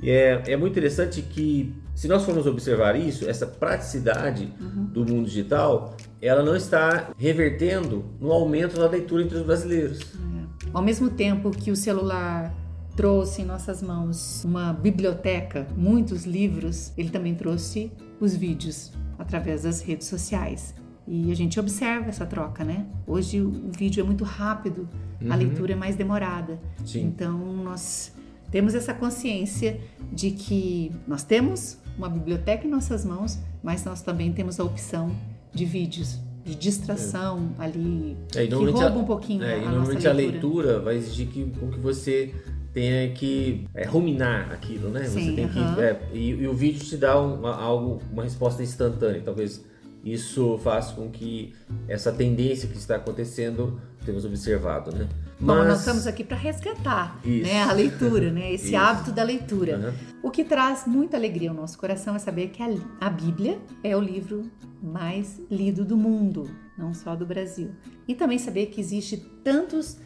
E 0.00 0.10
é, 0.10 0.42
é 0.46 0.56
muito 0.56 0.72
interessante 0.72 1.20
que 1.20 1.74
se 1.94 2.08
nós 2.08 2.24
formos 2.24 2.46
observar 2.46 2.96
isso, 2.96 3.28
essa 3.28 3.46
praticidade 3.46 4.52
uhum. 4.60 4.84
do 4.86 5.06
mundo 5.06 5.26
digital, 5.26 5.96
ela 6.20 6.42
não 6.42 6.56
está 6.56 7.10
revertendo 7.16 8.04
no 8.20 8.32
aumento 8.32 8.76
da 8.76 8.88
leitura 8.88 9.22
entre 9.22 9.38
os 9.38 9.44
brasileiros. 9.44 10.00
É. 10.00 10.68
Ao 10.72 10.82
mesmo 10.82 11.10
tempo 11.10 11.50
que 11.50 11.70
o 11.70 11.76
celular 11.76 12.52
trouxe 12.96 13.42
em 13.42 13.44
nossas 13.44 13.82
mãos 13.82 14.44
uma 14.44 14.72
biblioteca, 14.72 15.66
muitos 15.76 16.24
livros, 16.24 16.92
ele 16.96 17.10
também 17.10 17.34
trouxe 17.34 17.92
os 18.20 18.34
vídeos 18.34 18.92
através 19.18 19.62
das 19.62 19.80
redes 19.80 20.08
sociais. 20.08 20.74
E 21.06 21.30
a 21.30 21.34
gente 21.36 21.60
observa 21.60 22.08
essa 22.08 22.24
troca, 22.24 22.64
né? 22.64 22.86
Hoje 23.06 23.40
o 23.40 23.70
vídeo 23.76 24.00
é 24.00 24.04
muito 24.04 24.24
rápido, 24.24 24.88
uhum. 25.20 25.32
a 25.32 25.36
leitura 25.36 25.74
é 25.74 25.76
mais 25.76 25.96
demorada. 25.96 26.58
Sim. 26.84 27.04
Então 27.04 27.38
nós 27.38 28.12
temos 28.50 28.74
essa 28.74 28.94
consciência 28.94 29.80
de 30.12 30.30
que 30.30 30.90
nós 31.06 31.22
temos 31.22 31.78
uma 31.96 32.08
biblioteca 32.08 32.66
em 32.66 32.70
nossas 32.70 33.04
mãos, 33.04 33.38
mas 33.62 33.84
nós 33.84 34.02
também 34.02 34.32
temos 34.32 34.58
a 34.58 34.64
opção 34.64 35.14
de 35.52 35.64
vídeos 35.64 36.18
de 36.44 36.54
distração 36.54 37.54
é. 37.58 37.64
ali 37.64 38.16
é, 38.34 38.46
que 38.46 38.54
rouba 38.54 38.88
a, 38.88 38.98
um 38.98 39.04
pouquinho 39.04 39.42
é, 39.42 39.54
a, 39.54 39.58
e 39.58 39.64
normalmente 39.64 40.06
a 40.06 40.12
leitura 40.12 40.78
vai 40.78 40.96
exigir 40.96 41.28
que, 41.28 41.50
com 41.58 41.70
que 41.70 41.78
você 41.78 42.34
tenha 42.72 43.08
que 43.14 43.66
é, 43.74 43.86
ruminar 43.86 44.52
aquilo, 44.52 44.90
né? 44.90 45.04
Sim, 45.04 45.30
você 45.30 45.32
tem 45.36 45.48
que 45.48 45.58
é, 45.58 46.08
e, 46.12 46.30
e, 46.30 46.48
o 46.48 46.52
vídeo 46.52 46.84
te 46.84 46.96
dá 46.96 47.18
uma, 47.18 47.54
algo, 47.54 48.02
uma 48.12 48.24
resposta 48.24 48.62
instantânea. 48.62 49.22
Talvez 49.24 49.64
isso 50.04 50.58
faça 50.58 50.92
com 50.94 51.08
que 51.08 51.54
essa 51.88 52.12
tendência 52.12 52.68
que 52.68 52.76
está 52.76 52.96
acontecendo 52.96 53.80
temos 54.04 54.24
observado, 54.24 54.94
né? 54.94 55.08
Mas... 55.40 55.56
Bom, 55.56 55.64
nós 55.64 55.80
estamos 55.80 56.06
aqui 56.06 56.22
para 56.24 56.36
resgatar 56.36 57.20
né, 57.24 57.62
a 57.62 57.72
leitura, 57.72 58.30
né, 58.30 58.52
esse 58.52 58.74
hábito 58.76 59.12
da 59.12 59.22
leitura. 59.22 59.78
Uhum. 59.78 60.28
O 60.28 60.30
que 60.30 60.44
traz 60.44 60.86
muita 60.86 61.16
alegria 61.16 61.50
ao 61.50 61.56
nosso 61.56 61.78
coração 61.78 62.14
é 62.14 62.18
saber 62.18 62.48
que 62.48 62.62
a, 62.62 62.68
a 63.00 63.10
Bíblia 63.10 63.58
é 63.82 63.96
o 63.96 64.00
livro 64.00 64.50
mais 64.82 65.40
lido 65.50 65.84
do 65.84 65.96
mundo, 65.96 66.48
não 66.78 66.92
só 66.94 67.16
do 67.16 67.26
Brasil. 67.26 67.70
E 68.06 68.14
também 68.14 68.38
saber 68.38 68.66
que 68.66 68.80
existe 68.80 69.16
tantos 69.42 69.96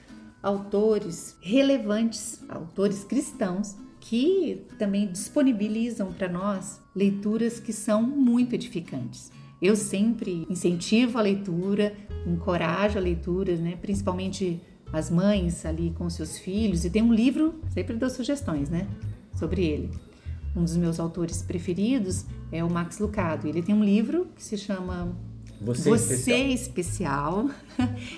autores 0.43 1.37
relevantes, 1.41 2.41
autores 2.49 3.05
cristãos, 3.05 3.77
que 4.01 4.65
também 4.79 5.11
disponibilizam 5.11 6.13
para 6.13 6.29
nós 6.29 6.81
leituras 6.95 7.59
que 7.59 7.73
são 7.73 8.03
muito 8.03 8.55
edificantes. 8.55 9.31
Eu 9.61 9.75
sempre 9.75 10.47
incentivo 10.49 11.19
a 11.19 11.23
leitura, 11.23 11.93
encorajo 12.25 12.97
a 12.97 13.03
leitura, 13.03 13.57
né? 13.57 13.77
principalmente 13.81 14.61
as 14.93 15.11
mães 15.11 15.65
ali 15.67 15.93
com 15.97 16.09
seus 16.09 16.39
filhos, 16.39 16.85
e 16.85 16.91
tem 16.91 17.03
um 17.03 17.13
livro, 17.13 17.61
sempre 17.73 17.97
dou 17.97 18.09
sugestões, 18.09 18.69
né, 18.71 18.87
sobre 19.35 19.65
ele. 19.65 19.91
Um 20.57 20.65
dos 20.65 20.77
meus 20.77 20.99
autores 20.99 21.43
preferidos 21.43 22.25
é 22.51 22.65
o 22.65 22.71
Max 22.71 22.99
Lucado. 22.99 23.47
Ele 23.47 23.63
tem 23.63 23.75
um 23.75 23.85
livro 23.85 24.27
que 24.35 24.43
se 24.43 24.57
chama 24.57 25.15
Você, 25.61 25.91
Você 25.91 26.35
Especial. 26.37 27.49
especial. 27.49 27.51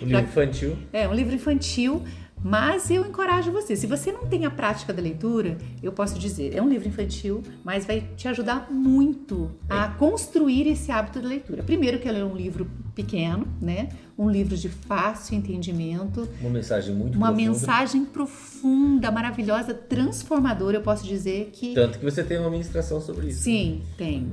Um 0.00 0.06
livro 0.06 0.22
infantil. 0.24 0.76
É, 0.92 1.08
um 1.08 1.14
livro 1.14 1.34
infantil 1.34 2.02
mas 2.42 2.90
eu 2.90 3.04
encorajo 3.06 3.52
você. 3.52 3.76
Se 3.76 3.86
você 3.86 4.10
não 4.10 4.26
tem 4.26 4.44
a 4.46 4.50
prática 4.50 4.92
da 4.92 5.02
leitura, 5.02 5.58
eu 5.82 5.92
posso 5.92 6.18
dizer, 6.18 6.56
é 6.56 6.62
um 6.62 6.68
livro 6.68 6.88
infantil, 6.88 7.42
mas 7.64 7.84
vai 7.84 8.00
te 8.16 8.26
ajudar 8.28 8.70
muito 8.70 9.50
a 9.68 9.88
construir 9.88 10.66
esse 10.68 10.90
hábito 10.90 11.20
de 11.20 11.26
leitura. 11.26 11.62
Primeiro 11.62 11.98
que 11.98 12.08
ele 12.08 12.18
é 12.18 12.24
um 12.24 12.34
livro 12.34 12.70
pequeno, 12.94 13.46
né? 13.60 13.88
Um 14.18 14.30
livro 14.30 14.56
de 14.56 14.68
fácil 14.68 15.36
entendimento. 15.36 16.28
Uma 16.40 16.50
mensagem 16.50 16.94
muito 16.94 17.16
Uma 17.16 17.28
profunda. 17.28 17.50
mensagem 17.50 18.04
profunda, 18.04 19.10
maravilhosa, 19.10 19.72
transformadora, 19.74 20.78
eu 20.78 20.82
posso 20.82 21.06
dizer 21.06 21.50
que... 21.52 21.74
Tanto 21.74 21.98
que 21.98 22.04
você 22.04 22.22
tem 22.24 22.38
uma 22.38 22.50
ministração 22.50 23.00
sobre 23.00 23.28
isso. 23.28 23.42
Sim, 23.42 23.82
tem. 23.96 24.32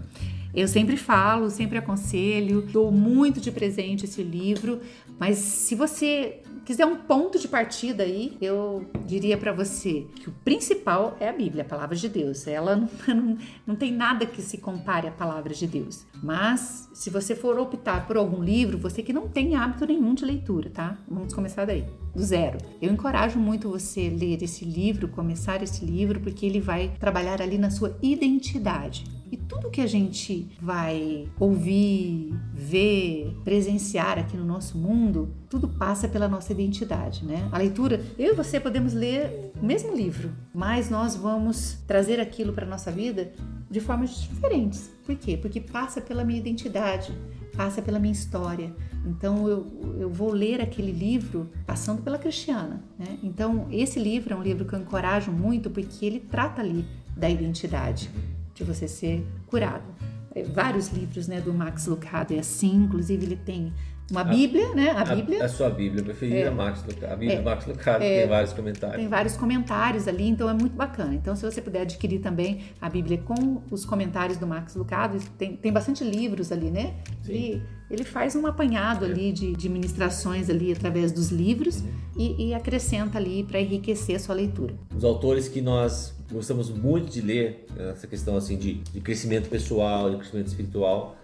Eu 0.53 0.67
sempre 0.67 0.97
falo, 0.97 1.49
sempre 1.49 1.77
aconselho, 1.77 2.61
dou 2.61 2.91
muito 2.91 3.39
de 3.39 3.51
presente 3.51 4.05
esse 4.05 4.23
livro, 4.23 4.79
mas 5.19 5.37
se 5.37 5.75
você 5.75 6.41
quiser 6.67 6.85
um 6.85 6.97
ponto 6.97 7.39
de 7.39 7.47
partida 7.47 8.03
aí, 8.03 8.37
eu 8.41 8.85
diria 9.05 9.37
para 9.37 9.53
você 9.53 10.05
que 10.15 10.27
o 10.27 10.33
principal 10.43 11.15
é 11.17 11.29
a 11.29 11.31
Bíblia, 11.31 11.63
a 11.63 11.65
palavra 11.65 11.95
de 11.95 12.09
Deus. 12.09 12.45
Ela 12.45 12.75
não, 12.75 12.89
não, 13.07 13.37
não, 13.65 13.75
tem 13.77 13.89
nada 13.89 14.25
que 14.25 14.41
se 14.41 14.57
compare 14.57 15.07
à 15.07 15.11
palavra 15.11 15.53
de 15.53 15.65
Deus. 15.65 16.05
Mas 16.21 16.89
se 16.93 17.09
você 17.09 17.33
for 17.37 17.57
optar 17.57 18.05
por 18.05 18.17
algum 18.17 18.43
livro, 18.43 18.77
você 18.77 19.01
que 19.01 19.13
não 19.13 19.29
tem 19.29 19.55
hábito 19.55 19.85
nenhum 19.85 20.13
de 20.13 20.25
leitura, 20.25 20.69
tá? 20.69 20.97
Vamos 21.09 21.33
começar 21.33 21.63
daí, 21.63 21.85
do 22.13 22.21
zero. 22.21 22.57
Eu 22.81 22.91
encorajo 22.91 23.39
muito 23.39 23.69
você 23.69 24.09
ler 24.09 24.43
esse 24.43 24.65
livro, 24.65 25.07
começar 25.07 25.63
esse 25.63 25.85
livro, 25.85 26.19
porque 26.19 26.45
ele 26.45 26.59
vai 26.59 26.91
trabalhar 26.99 27.41
ali 27.41 27.57
na 27.57 27.69
sua 27.69 27.97
identidade. 28.01 29.05
E 29.31 29.37
tudo 29.37 29.69
que 29.69 29.81
a 29.81 29.87
gente 29.87 30.47
vai 30.61 31.27
ouvir, 31.39 32.33
ver, 32.53 33.35
presenciar 33.43 34.17
aqui 34.17 34.37
no 34.37 34.45
nosso 34.45 34.77
mundo, 34.77 35.33
tudo 35.49 35.67
passa 35.67 36.07
pela 36.07 36.27
nossa 36.27 36.51
identidade, 36.51 37.25
né? 37.25 37.47
A 37.51 37.57
leitura, 37.57 38.01
eu 38.17 38.33
e 38.33 38.35
você 38.35 38.59
podemos 38.59 38.93
ler 38.93 39.51
o 39.61 39.65
mesmo 39.65 39.95
livro, 39.95 40.31
mas 40.53 40.89
nós 40.89 41.15
vamos 41.15 41.77
trazer 41.85 42.19
aquilo 42.19 42.53
para 42.53 42.65
nossa 42.65 42.91
vida 42.91 43.31
de 43.69 43.79
formas 43.79 44.21
diferentes. 44.21 44.89
Por 45.05 45.15
quê? 45.15 45.37
Porque 45.37 45.59
passa 45.59 45.99
pela 45.99 46.23
minha 46.23 46.39
identidade, 46.39 47.13
passa 47.55 47.81
pela 47.81 47.99
minha 47.99 48.13
história. 48.13 48.73
Então 49.05 49.47
eu, 49.47 49.67
eu 49.99 50.09
vou 50.09 50.31
ler 50.31 50.61
aquele 50.61 50.91
livro 50.91 51.49
passando 51.65 52.01
pela 52.01 52.17
Cristiana. 52.17 52.83
Né? 52.97 53.17
Então 53.23 53.67
esse 53.71 53.99
livro 53.99 54.33
é 54.33 54.37
um 54.37 54.43
livro 54.43 54.65
que 54.65 54.73
eu 54.73 54.79
encorajo 54.79 55.31
muito 55.31 55.69
porque 55.69 56.05
ele 56.05 56.19
trata 56.19 56.61
ali 56.61 56.85
da 57.15 57.29
identidade 57.29 58.09
de 58.57 58.63
você 58.63 58.87
ser 58.87 59.25
curado. 59.45 59.85
É, 60.33 60.43
vários 60.43 60.89
livros 60.89 61.27
né, 61.27 61.39
do 61.39 61.53
Max 61.53 61.85
Lucado 61.85 62.33
é 62.33 62.39
assim, 62.39 62.83
inclusive 62.83 63.25
ele 63.25 63.35
tem 63.35 63.71
uma 64.09 64.23
Bíblia, 64.23 64.69
a, 64.69 64.75
né? 64.75 64.89
A, 64.91 65.01
a 65.01 65.15
Bíblia. 65.15 65.43
A 65.43 65.49
sua 65.49 65.69
Bíblia 65.69 66.03
preferida, 66.03 66.47
é, 66.47 66.49
Max 66.49 66.83
Lucado. 66.85 67.13
A 67.13 67.15
Bíblia 67.15 67.39
é, 67.39 67.41
Max 67.41 67.65
Lucado 67.65 68.03
é, 68.03 68.19
tem 68.21 68.29
vários 68.29 68.53
comentários. 68.53 68.97
Tem 68.97 69.07
vários 69.07 69.37
comentários 69.37 70.07
ali, 70.07 70.27
então 70.27 70.49
é 70.49 70.53
muito 70.53 70.75
bacana. 70.75 71.13
Então, 71.13 71.35
se 71.35 71.43
você 71.43 71.61
puder 71.61 71.81
adquirir 71.81 72.19
também 72.19 72.61
a 72.81 72.89
Bíblia 72.89 73.17
com 73.17 73.61
os 73.69 73.83
comentários 73.83 74.37
do 74.37 74.47
Max 74.47 74.75
Lucado, 74.75 75.19
tem, 75.37 75.57
tem 75.57 75.73
bastante 75.73 76.03
livros 76.03 76.51
ali, 76.51 76.71
né? 76.71 76.93
Sim. 77.21 77.33
E 77.33 77.61
ele 77.89 78.03
faz 78.03 78.35
um 78.35 78.47
apanhado 78.47 79.05
é. 79.05 79.09
ali 79.09 79.31
de, 79.31 79.53
de 79.53 79.69
ministrações 79.69 80.49
ali 80.49 80.71
através 80.71 81.11
dos 81.11 81.29
livros 81.29 81.81
uhum. 81.81 81.87
e, 82.17 82.47
e 82.47 82.53
acrescenta 82.53 83.17
ali 83.17 83.43
para 83.43 83.59
enriquecer 83.59 84.15
a 84.15 84.19
sua 84.19 84.35
leitura. 84.35 84.73
Os 84.95 85.03
autores 85.03 85.49
que 85.49 85.61
nós 85.61 86.15
gostamos 86.31 86.69
muito 86.69 87.11
de 87.11 87.21
ler, 87.21 87.65
essa 87.77 88.07
questão 88.07 88.35
assim 88.35 88.57
de, 88.57 88.75
de 88.75 88.99
crescimento 89.01 89.49
pessoal, 89.49 90.09
de 90.09 90.17
crescimento 90.17 90.47
espiritual, 90.47 91.17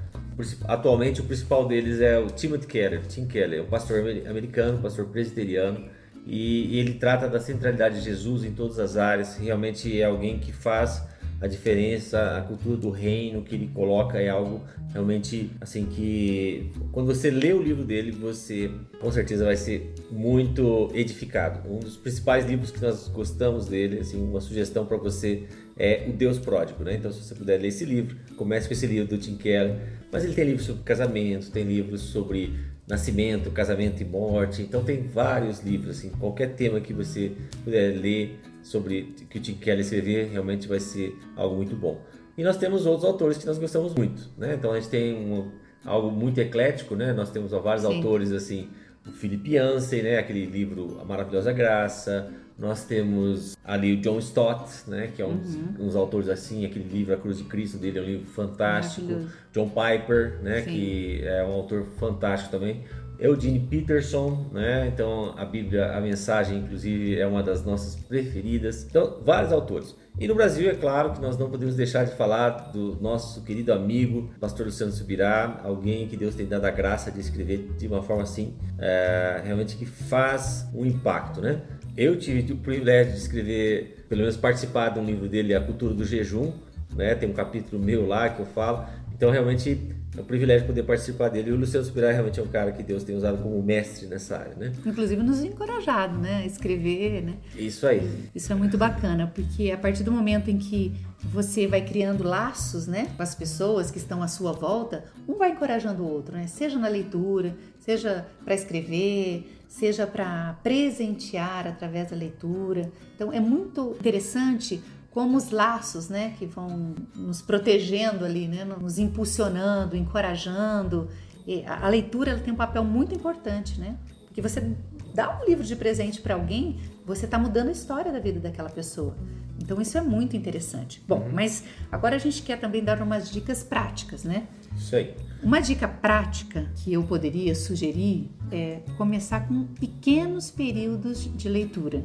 atualmente 0.68 1.22
o 1.22 1.24
principal 1.24 1.68
deles 1.68 2.02
é 2.02 2.18
o 2.18 2.28
Timothy 2.28 2.68
Keller, 2.68 3.06
Tim 3.08 3.26
Keller, 3.28 3.60
é 3.60 3.62
um 3.62 3.68
pastor 3.68 4.04
americano, 4.28 4.80
pastor 4.80 5.06
presbiteriano, 5.06 5.86
e, 6.26 6.76
e 6.76 6.80
ele 6.80 6.94
trata 6.94 7.28
da 7.28 7.40
centralidade 7.40 8.00
de 8.00 8.06
Jesus 8.06 8.44
em 8.44 8.52
todas 8.52 8.80
as 8.80 8.98
áreas, 8.98 9.38
realmente 9.38 10.00
é 10.00 10.06
alguém 10.06 10.40
que 10.40 10.52
faz 10.52 11.04
a 11.44 11.48
diferença, 11.48 12.38
a 12.38 12.42
cultura 12.42 12.78
do 12.78 12.90
reino 12.90 13.42
que 13.42 13.54
ele 13.54 13.68
coloca 13.74 14.18
é 14.18 14.30
algo 14.30 14.62
realmente 14.94 15.52
assim 15.60 15.86
que 15.86 16.72
quando 16.94 17.08
você 17.08 17.30
lê 17.30 17.52
o 17.52 17.62
livro 17.62 17.84
dele, 17.84 18.12
você 18.12 18.72
com 19.02 19.12
certeza 19.12 19.44
vai 19.44 19.58
ser 19.58 19.94
muito 20.10 20.90
edificado. 20.94 21.70
Um 21.70 21.80
dos 21.80 21.98
principais 21.98 22.46
livros 22.46 22.72
que 22.72 22.82
nós 22.82 23.10
gostamos 23.10 23.68
dele, 23.68 24.00
assim, 24.00 24.24
uma 24.24 24.40
sugestão 24.40 24.86
para 24.86 24.96
você 24.96 25.44
é 25.78 26.06
O 26.08 26.14
Deus 26.14 26.40
Pródigo, 26.40 26.84
né? 26.84 26.96
Então 26.96 27.12
se 27.12 27.24
você 27.24 27.36
puder 27.36 27.60
ler 27.60 27.70
esse 27.70 27.86
livro, 27.86 28.16
comece 28.36 28.68
com 28.68 28.74
esse 28.74 28.86
livro 28.86 29.10
do 29.10 29.18
Tim 29.18 29.36
Keller, 29.36 29.76
mas 30.12 30.24
ele 30.24 30.34
tem 30.34 30.46
livros 30.46 30.66
sobre 30.66 30.84
casamento, 30.84 31.52
tem 31.52 31.64
livros 31.64 32.02
sobre 32.02 32.54
nascimento, 32.88 33.50
casamento 33.52 34.02
e 34.02 34.06
morte. 34.06 34.62
Então 34.62 34.84
tem 34.84 35.02
vários 35.02 35.62
livros, 35.62 35.98
assim, 35.98 36.10
qualquer 36.12 36.56
tema 36.56 36.80
que 36.80 36.94
você 36.94 37.32
puder 37.64 37.98
ler, 37.98 38.40
sobre 38.64 39.14
que 39.30 39.38
o 39.38 39.42
Tim 39.42 39.56
Keller 39.56 39.82
escrever 39.82 40.30
realmente 40.32 40.68
vai 40.68 40.80
ser 40.80 41.18
algo 41.36 41.56
muito 41.58 41.76
bom. 41.76 42.02
E 42.38 42.44
nós 42.44 42.58
temos 42.58 42.86
outros 42.86 43.06
autores 43.06 43.38
que 43.38 43.46
nós 43.46 43.58
gostamos 43.60 43.94
muito, 43.94 44.30
né? 44.38 44.56
Então 44.56 44.72
a 44.72 44.80
gente 44.80 44.90
tem 44.90 45.14
um, 45.14 45.52
algo 45.86 46.10
muito 46.10 46.40
eclético, 46.40 46.96
né? 46.96 47.14
Nós 47.14 47.30
temos 47.30 47.52
vários 47.52 47.86
Sim. 47.86 47.96
autores 47.96 48.32
assim, 48.32 48.70
o 49.08 49.12
Philip 49.12 49.56
Yancey, 49.56 50.02
né? 50.02 50.18
Aquele 50.18 50.46
livro 50.46 51.00
A 51.02 51.06
Maravilhosa 51.06 51.52
Graça. 51.52 52.32
Nós 52.58 52.86
temos 52.86 53.58
ali 53.66 53.94
o 53.94 53.98
John 53.98 54.20
Stott, 54.20 54.88
né? 54.88 55.12
Que 55.16 55.22
é 55.22 55.26
um, 55.26 55.32
uhum. 55.32 55.76
uns 55.80 55.96
autores 55.96 56.30
assim, 56.30 56.66
aquele 56.66 56.88
livro 56.88 57.14
A 57.14 57.18
Cruz 57.18 57.38
de 57.38 57.44
Cristo 57.46 57.78
dele 57.78 58.00
é 58.00 58.02
um 58.02 58.06
livro 58.06 58.28
fantástico. 58.28 59.28
John 59.52 59.70
Piper, 59.70 60.40
né? 60.42 60.62
Sim. 60.62 60.72
Que 60.72 61.22
é 61.24 61.44
um 61.44 61.52
autor 61.52 61.86
fantástico 61.98 62.52
também. 62.52 62.84
Eugene 63.24 63.60
Peterson, 63.60 64.48
né? 64.52 64.92
Então 64.94 65.34
a 65.38 65.46
Bíblia, 65.46 65.94
a 65.96 66.02
mensagem, 66.02 66.58
inclusive, 66.58 67.18
é 67.18 67.26
uma 67.26 67.42
das 67.42 67.64
nossas 67.64 67.96
preferidas. 67.96 68.84
Então, 68.84 69.20
vários 69.24 69.54
autores. 69.54 69.96
E 70.20 70.28
no 70.28 70.36
Brasil, 70.36 70.70
é 70.70 70.76
claro 70.76 71.14
que 71.14 71.22
nós 71.22 71.38
não 71.38 71.50
podemos 71.50 71.76
deixar 71.76 72.04
de 72.04 72.16
falar 72.16 72.72
do 72.72 72.98
nosso 73.02 73.42
querido 73.44 73.72
amigo, 73.74 74.30
pastor 74.40 74.66
Luciano 74.66 74.92
Subirá, 74.92 75.62
alguém 75.64 76.08
que 76.08 76.18
Deus 76.18 76.36
tem 76.36 76.46
dado 76.46 76.66
a 76.66 76.72
graça 76.72 77.10
de 77.10 77.20
escrever 77.20 77.72
de 77.78 77.88
uma 77.88 78.04
forma 78.04 78.24
assim, 78.24 78.54
é, 78.78 79.42
realmente 79.44 79.76
que 79.78 79.86
faz 79.86 80.68
um 80.74 80.86
impacto, 80.86 81.42
né? 81.42 81.62
Eu 81.96 82.18
tive 82.18 82.52
o 82.52 82.58
privilégio 82.58 83.14
de 83.14 83.20
escrever, 83.20 84.06
pelo 84.10 84.22
menos 84.22 84.36
participar 84.36 84.90
de 84.90 85.00
um 85.00 85.06
livro 85.06 85.28
dele, 85.30 85.56
A 85.56 85.62
Cultura 85.62 85.94
do 85.94 86.04
Jejum, 86.04 86.52
né? 86.96 87.16
Tem 87.16 87.30
um 87.30 87.34
capítulo 87.34 87.82
meu 87.82 88.06
lá 88.08 88.30
que 88.30 88.40
eu 88.40 88.46
falo. 88.46 88.86
Então, 89.16 89.32
realmente, 89.32 89.80
é 90.18 90.22
um 90.22 90.26
privilégio 90.26 90.68
poder 90.68 90.84
participar 90.84 91.30
dele. 91.30 91.50
E 91.50 91.54
o 91.54 91.56
Luciano 91.56 91.86
Subirá 91.86 92.12
realmente 92.12 92.40
é 92.40 92.44
um 92.44 92.48
cara 92.48 92.72
que 92.72 92.84
Deus 92.84 93.04
tem 93.04 93.16
usado 93.16 93.42
como 93.42 93.62
mestre 93.64 94.06
nessa 94.08 94.38
área, 94.38 94.56
né? 94.56 94.72
Inclusive 94.86 95.22
nos 95.24 95.44
encorajado, 95.44 96.18
né? 96.18 96.42
A 96.44 96.46
escrever, 96.46 97.24
né? 97.24 97.34
Isso 97.56 97.88
aí. 97.88 98.08
Isso 98.34 98.52
é 98.52 98.56
muito 98.56 98.78
bacana, 98.78 99.32
porque 99.34 99.72
a 99.72 99.78
partir 99.78 100.04
do 100.04 100.12
momento 100.12 100.50
em 100.50 100.58
que 100.58 100.94
você 101.24 101.66
vai 101.66 101.82
criando 101.82 102.24
laços, 102.24 102.86
né? 102.86 103.10
Com 103.16 103.24
as 103.24 103.34
pessoas 103.34 103.90
que 103.90 103.98
estão 103.98 104.22
à 104.22 104.28
sua 104.28 104.52
volta, 104.52 105.06
um 105.28 105.36
vai 105.36 105.52
encorajando 105.52 106.04
o 106.04 106.08
outro, 106.08 106.36
né? 106.36 106.46
Seja 106.48 106.78
na 106.78 106.88
leitura, 106.88 107.56
seja 107.80 108.26
para 108.44 108.54
escrever, 108.54 109.50
seja 109.68 110.06
para 110.06 110.60
presentear 110.62 111.66
através 111.66 112.12
da 112.12 112.16
leitura. 112.16 112.92
Então 113.16 113.34
é 113.34 113.40
muito 113.40 113.96
interessante 114.00 114.80
como 115.14 115.38
os 115.38 115.52
laços, 115.52 116.10
né, 116.10 116.34
que 116.40 116.46
vão 116.46 116.96
nos 117.16 117.40
protegendo 117.40 118.26
ali, 118.26 118.48
né, 118.48 118.66
nos 118.66 118.98
impulsionando, 118.98 119.96
encorajando. 119.96 121.08
E 121.46 121.64
a 121.66 121.88
leitura 121.88 122.32
ela 122.32 122.40
tem 122.40 122.52
um 122.52 122.58
papel 122.58 122.84
muito 122.84 123.14
importante, 123.14 123.80
né? 123.80 123.98
Porque 124.26 124.42
você 124.42 124.76
dá 125.14 125.40
um 125.40 125.46
livro 125.46 125.64
de 125.64 125.76
presente 125.76 126.20
para 126.20 126.34
alguém, 126.34 126.80
você 127.06 127.26
está 127.26 127.38
mudando 127.38 127.68
a 127.68 127.72
história 127.72 128.12
da 128.12 128.20
vida 128.20 128.40
daquela 128.40 128.70
pessoa. 128.70 129.16
Então 129.62 129.80
isso 129.80 129.98
é 129.98 130.02
muito 130.02 130.36
interessante. 130.36 131.04
Bom, 131.08 131.20
uhum. 131.20 131.32
mas 131.32 131.64
agora 131.92 132.16
a 132.16 132.20
gente 132.20 132.42
quer 132.42 132.60
também 132.60 132.84
dar 132.84 133.00
umas 133.00 133.30
dicas 133.30 133.64
práticas, 133.64 134.24
né? 134.24 134.48
Isso 134.76 134.96
aí. 134.96 135.14
Uma 135.44 135.60
dica 135.60 135.88
prática 135.88 136.72
que 136.78 136.92
eu 136.92 137.04
poderia 137.04 137.54
sugerir 137.54 138.32
é 138.52 138.80
começar 138.98 139.48
com 139.48 139.66
pequenos 139.66 140.50
períodos 140.50 141.30
de 141.36 141.48
leitura. 141.48 142.04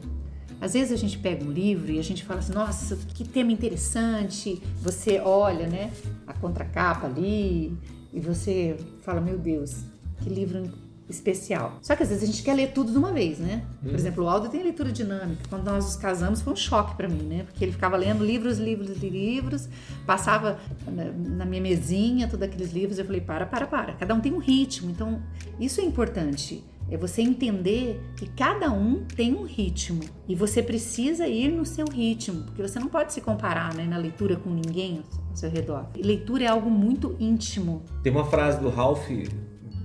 Às 0.60 0.72
vezes 0.72 0.92
a 0.92 0.96
gente 0.96 1.18
pega 1.18 1.44
um 1.44 1.50
livro 1.50 1.90
e 1.90 1.98
a 1.98 2.02
gente 2.02 2.24
fala 2.24 2.40
assim, 2.40 2.52
nossa, 2.52 2.96
que 3.14 3.24
tema 3.24 3.52
interessante. 3.52 4.60
Você 4.82 5.20
olha, 5.20 5.66
né, 5.66 5.90
a 6.26 6.32
contracapa 6.32 7.06
ali 7.06 7.76
e 8.12 8.20
você 8.20 8.76
fala, 9.02 9.20
meu 9.20 9.38
Deus, 9.38 9.82
que 10.22 10.28
livro 10.28 10.70
especial. 11.08 11.78
Só 11.80 11.96
que 11.96 12.02
às 12.02 12.10
vezes 12.10 12.22
a 12.22 12.26
gente 12.26 12.42
quer 12.42 12.54
ler 12.54 12.72
tudo 12.72 12.92
de 12.92 12.98
uma 12.98 13.12
vez, 13.12 13.38
né? 13.38 13.64
Por 13.82 13.92
hum. 13.92 13.94
exemplo, 13.94 14.24
o 14.24 14.28
Aldo 14.28 14.48
tem 14.48 14.62
leitura 14.62 14.92
dinâmica. 14.92 15.42
Quando 15.48 15.64
nós 15.64 15.84
nos 15.84 15.96
casamos 15.96 16.42
foi 16.42 16.52
um 16.52 16.56
choque 16.56 16.94
para 16.96 17.08
mim, 17.08 17.22
né? 17.22 17.44
Porque 17.44 17.64
ele 17.64 17.72
ficava 17.72 17.96
lendo 17.96 18.24
livros, 18.24 18.58
livros, 18.58 18.98
livros, 18.98 19.68
passava 20.06 20.58
na 20.86 21.44
minha 21.44 21.62
mesinha 21.62 22.28
todos 22.28 22.46
aqueles 22.46 22.72
livros. 22.72 22.98
Eu 22.98 23.06
falei, 23.06 23.20
para, 23.20 23.46
para, 23.46 23.66
para. 23.66 23.94
Cada 23.94 24.14
um 24.14 24.20
tem 24.20 24.32
um 24.32 24.38
ritmo. 24.38 24.90
Então, 24.90 25.22
isso 25.58 25.80
é 25.80 25.84
importante. 25.84 26.62
É 26.90 26.96
você 26.96 27.20
entender 27.20 28.00
que 28.16 28.26
cada 28.30 28.72
um 28.72 29.04
tem 29.04 29.34
um 29.34 29.44
ritmo 29.44 30.00
e 30.26 30.34
você 30.34 30.62
precisa 30.62 31.26
ir 31.26 31.50
no 31.50 31.66
seu 31.66 31.84
ritmo, 31.86 32.44
porque 32.44 32.62
você 32.62 32.78
não 32.78 32.88
pode 32.88 33.12
se 33.12 33.20
comparar 33.20 33.74
né, 33.74 33.84
na 33.84 33.98
leitura 33.98 34.36
com 34.36 34.48
ninguém 34.48 35.02
ao 35.28 35.36
seu 35.36 35.50
redor. 35.50 35.86
leitura 35.94 36.44
é 36.44 36.46
algo 36.46 36.70
muito 36.70 37.14
íntimo. 37.20 37.82
Tem 38.02 38.10
uma 38.10 38.24
frase 38.24 38.58
do 38.58 38.70
Ralph 38.70 39.06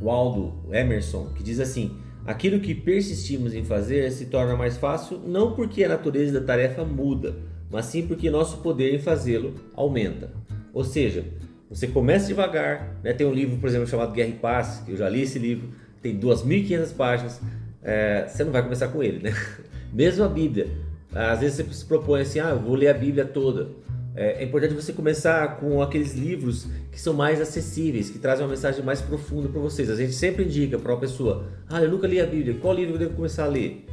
Waldo 0.01 0.53
Emerson 0.71 1.33
que 1.35 1.43
diz 1.43 1.59
assim: 1.59 1.97
Aquilo 2.25 2.61
que 2.61 2.73
persistimos 2.73 3.53
em 3.53 3.65
fazer 3.65 4.09
se 4.11 4.27
torna 4.27 4.55
mais 4.55 4.77
fácil 4.77 5.19
não 5.19 5.53
porque 5.53 5.83
a 5.83 5.89
natureza 5.89 6.39
da 6.39 6.45
tarefa 6.45 6.85
muda, 6.85 7.35
mas 7.69 7.85
sim 7.87 8.07
porque 8.07 8.29
nosso 8.29 8.59
poder 8.59 8.95
em 8.95 8.99
fazê-lo 8.99 9.55
aumenta. 9.75 10.31
Ou 10.73 10.85
seja, 10.85 11.25
você 11.69 11.85
começa 11.85 12.27
devagar, 12.27 12.97
né? 13.03 13.11
tem 13.11 13.27
um 13.27 13.33
livro, 13.33 13.57
por 13.57 13.67
exemplo, 13.67 13.87
chamado 13.87 14.13
Guerra 14.13 14.29
e 14.29 14.33
Paz, 14.33 14.81
que 14.85 14.91
eu 14.91 14.95
já 14.95 15.09
li 15.09 15.21
esse 15.21 15.37
livro 15.37 15.69
tem 16.03 16.19
2.500 16.19 16.93
páginas, 16.93 17.41
é, 17.81 18.27
você 18.27 18.43
não 18.43 18.51
vai 18.51 18.61
começar 18.61 18.89
com 18.89 19.01
ele, 19.01 19.23
né? 19.23 19.33
Mesmo 19.91 20.23
a 20.23 20.27
Bíblia. 20.27 20.67
Às 21.15 21.39
vezes 21.39 21.57
você 21.57 21.73
se 21.73 21.85
propõe 21.85 22.21
assim, 22.21 22.39
ah, 22.39 22.49
eu 22.49 22.59
vou 22.59 22.75
ler 22.75 22.89
a 22.89 22.93
Bíblia 22.93 23.23
toda. 23.23 23.69
é, 24.15 24.41
é 24.41 24.43
importante 24.43 24.73
você 24.73 24.91
começar 24.91 25.57
com 25.57 25.81
aqueles 25.81 26.13
livros 26.13 26.67
que 26.91 26.99
são 26.99 27.13
mais 27.13 27.39
acessíveis, 27.39 28.09
que 28.09 28.19
trazem 28.19 28.43
uma 28.43 28.49
mensagem 28.49 28.83
mais 28.83 29.01
profunda 29.01 29.47
para 29.47 29.61
vocês. 29.61 29.89
A 29.89 29.95
gente 29.95 30.13
sempre 30.13 30.43
indica 30.43 30.77
para 30.77 30.91
uma 30.91 30.99
pessoa: 30.99 31.45
Ah, 31.69 31.81
eu 31.81 31.89
nunca 31.89 32.07
li 32.07 32.19
a 32.19 32.25
Bíblia, 32.25 32.57
qual 32.59 32.73
livro 32.73 32.95
eu 32.95 32.99
devo 32.99 33.13
começar 33.15 33.45
a 33.45 33.47
ler? 33.47 33.85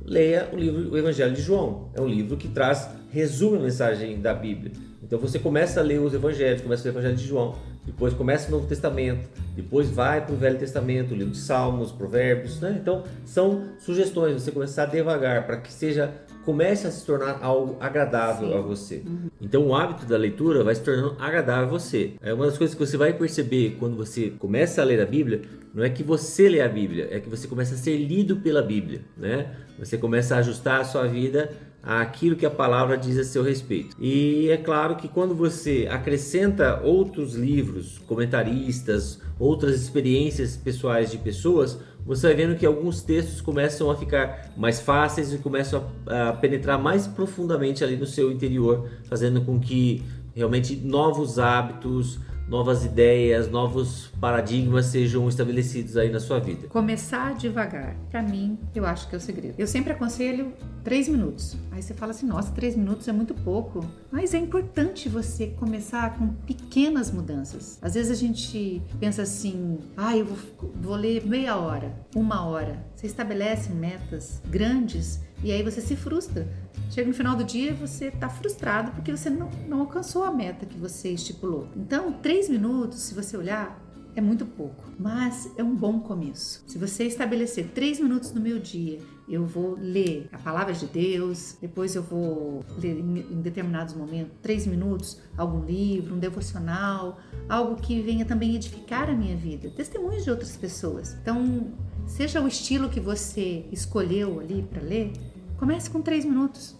Leia 0.00 0.48
o 0.52 0.56
livro 0.56 0.90
O 0.92 0.96
Evangelho 0.96 1.34
de 1.34 1.42
João. 1.42 1.90
É 1.94 2.00
um 2.00 2.06
livro 2.06 2.36
que 2.36 2.48
traz, 2.48 2.88
resume 3.10 3.58
a 3.58 3.60
mensagem 3.60 4.20
da 4.20 4.32
Bíblia. 4.32 4.72
Então 5.02 5.18
você 5.18 5.38
começa 5.38 5.80
a 5.80 5.82
ler 5.82 6.00
os 6.00 6.14
Evangelhos, 6.14 6.62
começa 6.62 6.88
o 6.88 6.90
Evangelho 6.90 7.16
de 7.16 7.26
João, 7.26 7.56
depois 7.88 8.12
começa 8.12 8.48
o 8.48 8.50
Novo 8.50 8.66
Testamento, 8.66 9.26
depois 9.56 9.90
vai 9.90 10.24
para 10.24 10.34
o 10.34 10.36
Velho 10.36 10.58
Testamento, 10.58 11.12
o 11.12 11.16
livro 11.16 11.32
de 11.32 11.38
Salmos, 11.38 11.90
Provérbios, 11.90 12.60
né? 12.60 12.78
Então 12.80 13.02
são 13.24 13.64
sugestões, 13.78 14.34
você 14.34 14.52
começar 14.52 14.84
devagar 14.84 15.46
para 15.46 15.56
que 15.56 15.72
seja 15.72 16.12
comece 16.44 16.86
a 16.86 16.90
se 16.90 17.04
tornar 17.04 17.40
algo 17.42 17.76
agradável 17.80 18.48
Sim. 18.48 18.58
a 18.58 18.60
você. 18.60 19.02
Uhum. 19.06 19.30
Então 19.40 19.66
o 19.66 19.74
hábito 19.74 20.06
da 20.06 20.16
leitura 20.16 20.62
vai 20.62 20.74
se 20.74 20.82
tornando 20.82 21.16
agradável 21.18 21.64
a 21.64 21.66
você. 21.66 22.14
É 22.22 22.32
uma 22.32 22.46
das 22.46 22.56
coisas 22.56 22.74
que 22.74 22.86
você 22.86 22.96
vai 22.96 23.12
perceber 23.12 23.76
quando 23.78 23.96
você 23.96 24.30
começa 24.30 24.80
a 24.80 24.84
ler 24.84 25.00
a 25.00 25.06
Bíblia, 25.06 25.42
não 25.74 25.82
é 25.82 25.90
que 25.90 26.02
você 26.02 26.48
lê 26.48 26.60
a 26.60 26.68
Bíblia, 26.68 27.08
é 27.10 27.20
que 27.20 27.28
você 27.28 27.48
começa 27.48 27.74
a 27.74 27.78
ser 27.78 27.96
lido 27.96 28.36
pela 28.36 28.62
Bíblia, 28.62 29.00
né? 29.16 29.54
Você 29.78 29.96
começa 29.96 30.34
a 30.34 30.38
ajustar 30.38 30.80
a 30.80 30.84
sua 30.84 31.06
vida 31.06 31.50
aquilo 31.82 32.36
que 32.36 32.44
a 32.44 32.50
palavra 32.50 32.96
diz 32.96 33.16
a 33.18 33.24
seu 33.24 33.42
respeito. 33.42 33.96
E 33.98 34.48
é 34.50 34.56
claro 34.56 34.96
que 34.96 35.08
quando 35.08 35.34
você 35.34 35.88
acrescenta 35.90 36.80
outros 36.82 37.34
livros, 37.34 37.98
comentaristas, 38.06 39.20
outras 39.38 39.80
experiências 39.80 40.56
pessoais 40.56 41.10
de 41.10 41.18
pessoas, 41.18 41.78
você 42.04 42.26
vai 42.28 42.36
vendo 42.36 42.56
que 42.56 42.64
alguns 42.66 43.02
textos 43.02 43.40
começam 43.40 43.90
a 43.90 43.96
ficar 43.96 44.52
mais 44.56 44.80
fáceis 44.80 45.32
e 45.32 45.38
começam 45.38 45.90
a, 46.06 46.30
a 46.30 46.32
penetrar 46.32 46.78
mais 46.78 47.06
profundamente 47.06 47.84
ali 47.84 47.96
no 47.96 48.06
seu 48.06 48.32
interior, 48.32 48.88
fazendo 49.04 49.42
com 49.42 49.60
que 49.60 50.02
realmente 50.34 50.76
novos 50.76 51.38
hábitos, 51.38 52.18
novas 52.48 52.84
ideias, 52.84 53.50
novos 53.50 54.08
paradigmas 54.20 54.86
sejam 54.86 55.28
estabelecidos 55.28 55.96
aí 55.96 56.10
na 56.10 56.18
sua 56.18 56.40
vida. 56.40 56.66
Começar 56.68 57.34
devagar, 57.34 57.94
para 58.10 58.22
mim, 58.22 58.58
eu 58.74 58.86
acho 58.86 59.08
que 59.08 59.14
é 59.14 59.18
o 59.18 59.20
segredo. 59.20 59.54
Eu 59.58 59.66
sempre 59.66 59.92
aconselho 59.92 60.52
três 60.82 61.08
minutos. 61.08 61.56
Aí 61.70 61.82
você 61.82 61.92
fala 61.92 62.12
assim, 62.12 62.26
nossa, 62.26 62.50
três 62.52 62.74
minutos 62.74 63.06
é 63.06 63.12
muito 63.12 63.34
pouco. 63.34 63.84
Mas 64.10 64.32
é 64.32 64.38
importante 64.38 65.08
você 65.08 65.48
começar 65.48 66.16
com 66.16 66.28
pequenas 66.28 67.10
mudanças. 67.10 67.78
Às 67.82 67.94
vezes 67.94 68.10
a 68.10 68.14
gente 68.14 68.82
pensa 68.98 69.22
assim, 69.22 69.78
ah, 69.96 70.16
eu 70.16 70.24
vou, 70.24 70.72
vou 70.80 70.96
ler 70.96 71.26
meia 71.26 71.56
hora, 71.56 71.94
uma 72.14 72.46
hora. 72.46 72.84
Você 72.94 73.06
estabelece 73.06 73.70
metas 73.70 74.40
grandes 74.48 75.20
e 75.42 75.52
aí 75.52 75.62
você 75.62 75.80
se 75.80 75.96
frustra. 75.96 76.48
Chega 76.90 77.08
no 77.08 77.14
final 77.14 77.36
do 77.36 77.44
dia 77.44 77.74
você 77.74 78.06
está 78.06 78.28
frustrado 78.28 78.92
porque 78.92 79.14
você 79.14 79.28
não, 79.30 79.50
não 79.68 79.80
alcançou 79.80 80.24
a 80.24 80.32
meta 80.32 80.66
que 80.66 80.78
você 80.78 81.10
estipulou. 81.10 81.68
Então, 81.76 82.12
três 82.12 82.48
minutos, 82.48 83.00
se 83.00 83.14
você 83.14 83.36
olhar, 83.36 83.78
é 84.18 84.20
muito 84.20 84.44
pouco, 84.44 84.82
mas 84.98 85.48
é 85.56 85.62
um 85.62 85.76
bom 85.76 86.00
começo. 86.00 86.64
Se 86.66 86.76
você 86.76 87.04
estabelecer 87.04 87.68
três 87.68 88.00
minutos 88.00 88.32
no 88.32 88.40
meu 88.40 88.58
dia, 88.58 88.98
eu 89.28 89.46
vou 89.46 89.76
ler 89.78 90.28
a 90.32 90.38
palavra 90.38 90.72
de 90.72 90.86
Deus, 90.86 91.56
depois 91.60 91.94
eu 91.94 92.02
vou 92.02 92.64
ler 92.78 92.98
em 92.98 93.40
determinados 93.40 93.94
momentos, 93.94 94.32
três 94.42 94.66
minutos, 94.66 95.20
algum 95.36 95.64
livro, 95.64 96.16
um 96.16 96.18
devocional, 96.18 97.18
algo 97.48 97.76
que 97.76 98.00
venha 98.00 98.24
também 98.24 98.56
edificar 98.56 99.08
a 99.08 99.14
minha 99.14 99.36
vida, 99.36 99.70
testemunhos 99.70 100.24
de 100.24 100.30
outras 100.30 100.56
pessoas. 100.56 101.16
Então, 101.22 101.72
seja 102.08 102.40
o 102.40 102.48
estilo 102.48 102.88
que 102.88 102.98
você 102.98 103.64
escolheu 103.70 104.40
ali 104.40 104.62
para 104.62 104.82
ler, 104.82 105.12
comece 105.56 105.88
com 105.88 106.00
três 106.00 106.24
minutos. 106.24 106.74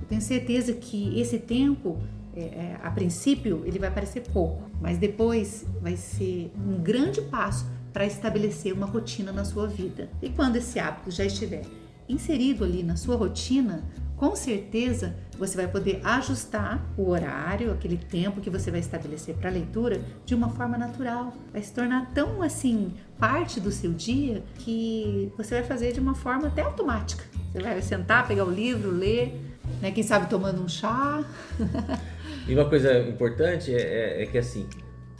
Eu 0.00 0.08
tenho 0.08 0.20
certeza 0.20 0.72
que 0.72 1.20
esse 1.20 1.38
tempo 1.38 1.98
é, 2.34 2.40
é, 2.40 2.80
a 2.82 2.90
princípio 2.90 3.62
ele 3.64 3.78
vai 3.78 3.90
parecer 3.90 4.22
pouco, 4.32 4.68
mas 4.80 4.98
depois 4.98 5.64
vai 5.80 5.96
ser 5.96 6.50
um 6.66 6.82
grande 6.82 7.20
passo 7.22 7.66
para 7.92 8.06
estabelecer 8.06 8.72
uma 8.72 8.86
rotina 8.86 9.30
na 9.30 9.44
sua 9.44 9.66
vida. 9.66 10.10
E 10.20 10.30
quando 10.30 10.56
esse 10.56 10.80
hábito 10.80 11.10
já 11.10 11.24
estiver 11.24 11.62
inserido 12.08 12.64
ali 12.64 12.82
na 12.82 12.96
sua 12.96 13.16
rotina, 13.16 13.84
com 14.22 14.36
certeza 14.36 15.16
você 15.36 15.56
vai 15.56 15.66
poder 15.66 16.00
ajustar 16.04 16.80
o 16.96 17.10
horário, 17.10 17.72
aquele 17.72 17.96
tempo 17.96 18.40
que 18.40 18.48
você 18.48 18.70
vai 18.70 18.78
estabelecer 18.78 19.34
para 19.34 19.50
a 19.50 19.52
leitura 19.52 20.00
de 20.24 20.32
uma 20.32 20.48
forma 20.48 20.78
natural. 20.78 21.34
Vai 21.52 21.60
se 21.60 21.74
tornar 21.74 22.08
tão 22.14 22.40
assim 22.40 22.92
parte 23.18 23.58
do 23.58 23.72
seu 23.72 23.92
dia 23.92 24.44
que 24.60 25.32
você 25.36 25.56
vai 25.56 25.64
fazer 25.64 25.90
de 25.90 25.98
uma 25.98 26.14
forma 26.14 26.46
até 26.46 26.62
automática. 26.62 27.24
Você 27.52 27.60
vai 27.60 27.82
sentar, 27.82 28.28
pegar 28.28 28.44
o 28.44 28.50
livro, 28.52 28.92
ler, 28.92 29.34
né? 29.80 29.90
Quem 29.90 30.04
sabe 30.04 30.30
tomando 30.30 30.62
um 30.62 30.68
chá. 30.68 31.24
E 32.46 32.54
uma 32.54 32.68
coisa 32.68 32.98
importante 32.98 33.72
é, 33.72 33.80
é, 33.80 34.22
é 34.24 34.26
que 34.26 34.36
assim, 34.36 34.66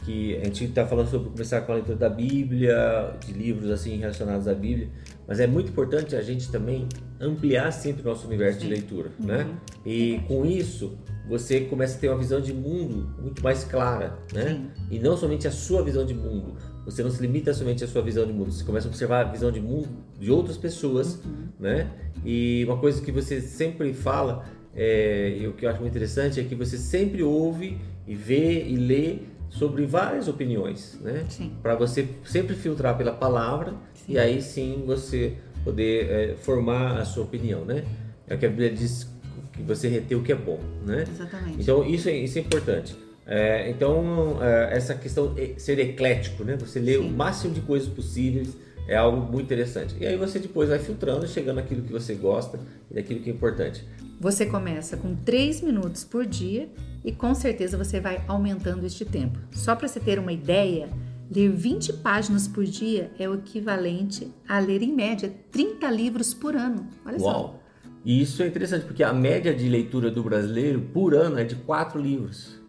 que 0.03 0.35
a 0.37 0.43
gente 0.45 0.65
está 0.65 0.85
falando 0.85 1.09
sobre 1.09 1.29
começar 1.29 1.61
com 1.61 1.71
a 1.71 1.75
leitura 1.75 1.97
da 1.97 2.09
Bíblia, 2.09 3.15
de 3.25 3.31
livros 3.31 3.69
assim 3.69 3.97
relacionados 3.97 4.45
à 4.47 4.53
Bíblia, 4.53 4.89
mas 5.27 5.39
é 5.39 5.47
muito 5.47 5.69
importante 5.69 6.15
a 6.15 6.21
gente 6.21 6.51
também 6.51 6.87
ampliar 7.19 7.71
sempre 7.71 8.01
o 8.01 8.05
nosso 8.05 8.27
universo 8.27 8.59
Sim. 8.59 8.67
de 8.67 8.71
leitura, 8.73 9.11
uhum. 9.19 9.25
né? 9.25 9.47
E 9.85 10.21
com 10.27 10.45
isso 10.45 10.97
você 11.27 11.61
começa 11.61 11.97
a 11.97 11.99
ter 11.99 12.09
uma 12.09 12.17
visão 12.17 12.41
de 12.41 12.53
mundo 12.53 13.09
muito 13.21 13.43
mais 13.43 13.63
clara, 13.63 14.17
né? 14.33 14.49
Sim. 14.49 14.67
E 14.91 14.99
não 14.99 15.15
somente 15.15 15.47
a 15.47 15.51
sua 15.51 15.81
visão 15.81 16.05
de 16.05 16.13
mundo. 16.13 16.55
Você 16.85 17.01
não 17.01 17.09
se 17.09 17.21
limita 17.21 17.53
somente 17.53 17.83
à 17.83 17.87
sua 17.87 18.01
visão 18.01 18.25
de 18.25 18.33
mundo. 18.33 18.51
Você 18.51 18.63
começa 18.63 18.87
a 18.87 18.89
observar 18.89 19.25
a 19.25 19.31
visão 19.31 19.51
de 19.51 19.61
mundo 19.61 19.87
de 20.19 20.29
outras 20.29 20.57
pessoas, 20.57 21.15
uhum. 21.23 21.47
né? 21.59 21.89
E 22.25 22.63
uma 22.65 22.77
coisa 22.77 23.01
que 23.01 23.11
você 23.11 23.39
sempre 23.39 23.93
fala 23.93 24.45
é, 24.75 25.37
e 25.39 25.47
o 25.47 25.53
que 25.53 25.65
eu 25.65 25.69
acho 25.69 25.79
muito 25.79 25.91
interessante 25.91 26.39
é 26.39 26.43
que 26.43 26.55
você 26.55 26.77
sempre 26.77 27.21
ouve 27.21 27.77
e 28.07 28.15
vê 28.15 28.65
e 28.65 28.75
lê 28.75 29.19
sobre 29.53 29.85
várias 29.85 30.27
opiniões, 30.27 30.99
né? 31.01 31.25
Para 31.61 31.75
você 31.75 32.07
sempre 32.25 32.55
filtrar 32.55 32.97
pela 32.97 33.11
palavra 33.11 33.73
sim. 33.93 34.13
e 34.13 34.19
aí 34.19 34.41
sim 34.41 34.83
você 34.85 35.33
poder 35.63 36.09
é, 36.09 36.35
formar 36.35 36.97
a 36.97 37.05
sua 37.05 37.23
opinião, 37.23 37.63
né? 37.63 37.85
É 38.27 38.35
o 38.35 38.37
que 38.37 38.45
a 38.45 38.49
Bíblia 38.49 38.71
diz 38.71 39.07
que 39.53 39.61
você 39.61 39.87
reter 39.87 40.17
o 40.17 40.23
que 40.23 40.31
é 40.31 40.35
bom, 40.35 40.59
né? 40.85 41.05
Exatamente. 41.07 41.61
Então 41.61 41.85
isso 41.85 42.09
é, 42.09 42.13
isso 42.17 42.37
é 42.39 42.41
importante. 42.41 42.95
É, 43.27 43.69
então 43.69 44.39
é, 44.41 44.75
essa 44.75 44.95
questão 44.95 45.33
de 45.33 45.53
ser 45.61 45.77
eclético, 45.79 46.43
né? 46.43 46.57
Você 46.57 46.79
lê 46.79 46.93
sim. 46.93 47.07
o 47.07 47.09
máximo 47.09 47.53
de 47.53 47.61
coisas 47.61 47.87
possíveis 47.87 48.57
é 48.87 48.95
algo 48.95 49.31
muito 49.31 49.45
interessante. 49.45 49.95
E 49.99 50.05
aí 50.05 50.17
você 50.17 50.39
depois 50.39 50.69
vai 50.69 50.79
filtrando, 50.79 51.27
chegando 51.27 51.57
naquilo 51.57 51.83
que 51.83 51.91
você 51.91 52.15
gosta 52.15 52.59
e 52.89 52.95
daquilo 52.95 53.19
que 53.19 53.29
é 53.29 53.33
importante. 53.33 53.85
Você 54.23 54.45
começa 54.45 54.95
com 54.95 55.17
3 55.17 55.59
minutos 55.59 56.05
por 56.05 56.25
dia 56.25 56.69
e 57.03 57.11
com 57.11 57.35
certeza 57.35 57.77
você 57.77 57.99
vai 57.99 58.23
aumentando 58.25 58.85
este 58.85 59.03
tempo. 59.03 59.37
Só 59.51 59.75
para 59.75 59.85
você 59.85 59.99
ter 59.99 60.17
uma 60.17 60.31
ideia, 60.31 60.87
ler 61.29 61.49
20 61.49 61.91
páginas 61.95 62.47
por 62.47 62.63
dia 62.63 63.11
é 63.19 63.27
o 63.27 63.33
equivalente 63.33 64.31
a 64.47 64.59
ler 64.59 64.81
em 64.81 64.93
média 64.93 65.29
30 65.51 65.91
livros 65.91 66.33
por 66.33 66.55
ano. 66.55 66.87
Olha 67.05 67.19
Uau. 67.19 67.33
só. 67.33 67.89
E 68.05 68.21
isso 68.21 68.41
é 68.41 68.47
interessante 68.47 68.85
porque 68.85 69.03
a 69.03 69.11
média 69.11 69.53
de 69.53 69.67
leitura 69.67 70.09
do 70.09 70.23
brasileiro 70.23 70.79
por 70.93 71.13
ano 71.13 71.37
é 71.37 71.43
de 71.43 71.55
4 71.55 71.99
livros. 71.99 72.61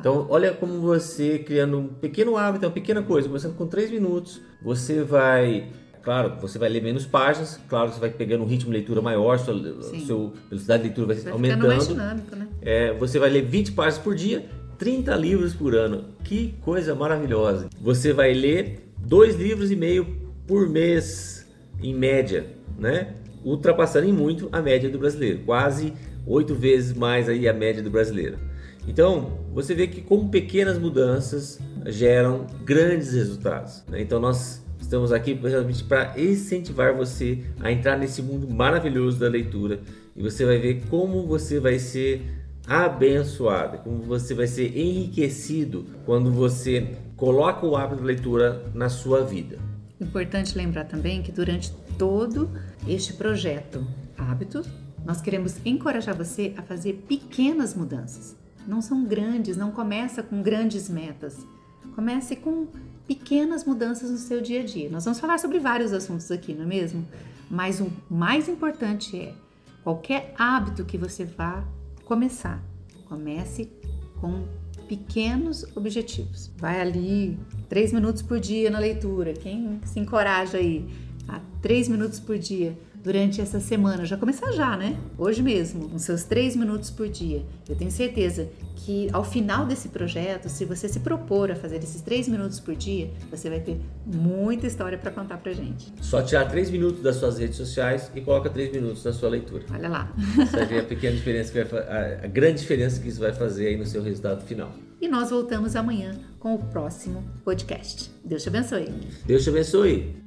Então, 0.00 0.26
olha 0.30 0.54
como 0.54 0.80
você 0.80 1.38
criando 1.38 1.80
um 1.80 1.86
pequeno 1.86 2.34
hábito, 2.38 2.64
uma 2.64 2.72
pequena 2.72 3.02
coisa, 3.02 3.28
começando 3.28 3.56
com 3.56 3.66
3 3.66 3.90
minutos, 3.90 4.40
você 4.62 5.02
vai 5.02 5.68
Claro, 6.04 6.34
você 6.38 6.58
vai 6.58 6.68
ler 6.68 6.82
menos 6.82 7.06
páginas, 7.06 7.58
claro, 7.66 7.90
você 7.90 7.98
vai 7.98 8.10
pegando 8.10 8.44
um 8.44 8.46
ritmo 8.46 8.70
de 8.70 8.76
leitura 8.76 9.00
maior, 9.00 9.38
sua, 9.38 9.54
sua 10.06 10.32
velocidade 10.50 10.82
de 10.82 10.88
leitura 10.88 11.06
vai, 11.06 11.16
vai 11.16 11.32
aumentando. 11.32 11.66
Mais 11.66 11.88
dinâmico, 11.88 12.36
né? 12.36 12.48
É, 12.60 12.92
você 12.92 13.18
vai 13.18 13.30
ler 13.30 13.42
20 13.42 13.72
páginas 13.72 13.98
por 13.98 14.14
dia, 14.14 14.44
30 14.78 15.16
livros 15.16 15.54
por 15.54 15.74
ano. 15.74 16.04
Que 16.22 16.54
coisa 16.60 16.94
maravilhosa. 16.94 17.70
Você 17.80 18.12
vai 18.12 18.34
ler 18.34 18.90
dois 18.98 19.36
livros 19.36 19.70
e 19.70 19.76
meio 19.76 20.06
por 20.46 20.68
mês, 20.68 21.46
em 21.82 21.94
média, 21.94 22.46
né? 22.78 23.14
Ultrapassando 23.42 24.06
em 24.06 24.12
muito 24.12 24.48
a 24.52 24.60
média 24.60 24.90
do 24.90 24.98
brasileiro, 24.98 25.40
quase 25.46 25.92
oito 26.26 26.54
vezes 26.54 26.92
mais 26.92 27.28
aí 27.28 27.48
a 27.48 27.52
média 27.52 27.82
do 27.82 27.90
brasileiro. 27.90 28.38
Então, 28.86 29.38
você 29.52 29.74
vê 29.74 29.86
que 29.86 30.02
com 30.02 30.28
pequenas 30.28 30.78
mudanças 30.78 31.58
geram 31.86 32.46
grandes 32.64 33.12
resultados. 33.12 33.82
Né? 33.88 34.02
Então, 34.02 34.20
nós 34.20 34.63
Estamos 34.80 35.12
aqui 35.12 35.34
realmente 35.34 35.82
para 35.84 36.18
incentivar 36.20 36.94
você 36.94 37.44
a 37.60 37.70
entrar 37.70 37.98
nesse 37.98 38.22
mundo 38.22 38.48
maravilhoso 38.48 39.18
da 39.18 39.28
leitura 39.28 39.80
e 40.14 40.22
você 40.22 40.44
vai 40.44 40.58
ver 40.58 40.84
como 40.88 41.26
você 41.26 41.58
vai 41.58 41.78
ser 41.78 42.22
abençoado, 42.66 43.78
como 43.78 44.02
você 44.02 44.34
vai 44.34 44.46
ser 44.46 44.76
enriquecido 44.76 45.86
quando 46.04 46.30
você 46.30 46.96
coloca 47.16 47.66
o 47.66 47.76
hábito 47.76 48.00
de 48.00 48.06
leitura 48.06 48.64
na 48.74 48.88
sua 48.88 49.22
vida. 49.22 49.58
Importante 50.00 50.56
lembrar 50.56 50.84
também 50.84 51.22
que 51.22 51.32
durante 51.32 51.72
todo 51.98 52.50
este 52.86 53.12
projeto 53.12 53.84
Hábitos, 54.16 54.68
nós 55.04 55.20
queremos 55.20 55.56
encorajar 55.64 56.16
você 56.16 56.54
a 56.56 56.62
fazer 56.62 57.04
pequenas 57.08 57.74
mudanças. 57.74 58.36
Não 58.66 58.80
são 58.80 59.04
grandes, 59.04 59.56
não 59.56 59.70
começa 59.70 60.22
com 60.22 60.42
grandes 60.42 60.88
metas. 60.88 61.46
Comece 61.94 62.36
com 62.36 62.68
pequenas 63.06 63.64
mudanças 63.64 64.10
no 64.10 64.16
seu 64.16 64.40
dia 64.40 64.60
a 64.60 64.64
dia. 64.64 64.88
Nós 64.90 65.04
vamos 65.04 65.20
falar 65.20 65.38
sobre 65.38 65.58
vários 65.58 65.92
assuntos 65.92 66.30
aqui, 66.30 66.54
não 66.54 66.64
é 66.64 66.66
mesmo? 66.66 67.06
Mas 67.50 67.80
o 67.80 67.90
mais 68.10 68.48
importante 68.48 69.18
é 69.18 69.34
qualquer 69.82 70.34
hábito 70.38 70.84
que 70.84 70.96
você 70.96 71.24
vá 71.24 71.64
começar, 72.04 72.62
comece 73.06 73.70
com 74.20 74.46
pequenos 74.88 75.64
objetivos. 75.76 76.50
Vai 76.56 76.80
ali, 76.80 77.38
três 77.68 77.92
minutos 77.92 78.22
por 78.22 78.40
dia 78.40 78.70
na 78.70 78.78
leitura. 78.78 79.32
Quem 79.34 79.80
se 79.84 80.00
encoraja 80.00 80.58
aí 80.58 80.86
a 81.28 81.40
três 81.60 81.88
minutos 81.88 82.20
por 82.20 82.38
dia 82.38 82.76
durante 83.04 83.38
essa 83.38 83.60
semana. 83.60 84.06
Já 84.06 84.16
começar 84.16 84.50
já, 84.52 84.76
né? 84.78 84.96
Hoje 85.18 85.42
mesmo, 85.42 85.90
com 85.90 85.98
seus 85.98 86.24
três 86.24 86.56
minutos 86.56 86.90
por 86.90 87.06
dia. 87.06 87.44
Eu 87.68 87.76
tenho 87.76 87.90
certeza 87.90 88.48
que 88.76 89.08
ao 89.12 89.22
final 89.22 89.66
desse 89.66 89.90
projeto, 89.90 90.48
se 90.48 90.64
você 90.64 90.88
se 90.88 91.00
propor 91.00 91.50
a 91.50 91.54
fazer 91.54 91.76
esses 91.76 92.00
três 92.00 92.26
minutos 92.26 92.58
por 92.58 92.74
dia, 92.74 93.10
você 93.30 93.50
vai 93.50 93.60
ter 93.60 93.78
muita 94.06 94.66
história 94.66 94.96
para 94.96 95.10
contar 95.10 95.36
pra 95.36 95.52
gente. 95.52 95.92
Só 96.00 96.22
tirar 96.22 96.46
três 96.46 96.70
minutos 96.70 97.02
das 97.02 97.16
suas 97.16 97.38
redes 97.38 97.56
sociais 97.56 98.10
e 98.14 98.22
coloca 98.22 98.48
três 98.48 98.72
minutos 98.72 99.04
na 99.04 99.12
sua 99.12 99.28
leitura. 99.28 99.64
Olha 99.70 99.88
lá. 99.88 100.12
Você 100.36 100.56
vai 100.56 100.66
ver 100.66 100.80
a 100.80 100.84
pequena 100.84 101.14
diferença 101.14 101.52
que 101.52 101.62
vai 101.62 101.82
a, 101.82 102.24
a 102.24 102.26
grande 102.26 102.60
diferença 102.60 103.00
que 103.00 103.08
isso 103.08 103.20
vai 103.20 103.34
fazer 103.34 103.68
aí 103.68 103.76
no 103.76 103.84
seu 103.84 104.02
resultado 104.02 104.42
final. 104.46 104.72
E 104.98 105.08
nós 105.08 105.28
voltamos 105.28 105.76
amanhã 105.76 106.18
com 106.38 106.54
o 106.54 106.58
próximo 106.58 107.22
podcast. 107.44 108.10
Deus 108.24 108.42
te 108.42 108.48
abençoe. 108.48 108.88
Deus 109.26 109.44
te 109.44 109.50
abençoe. 109.50 110.23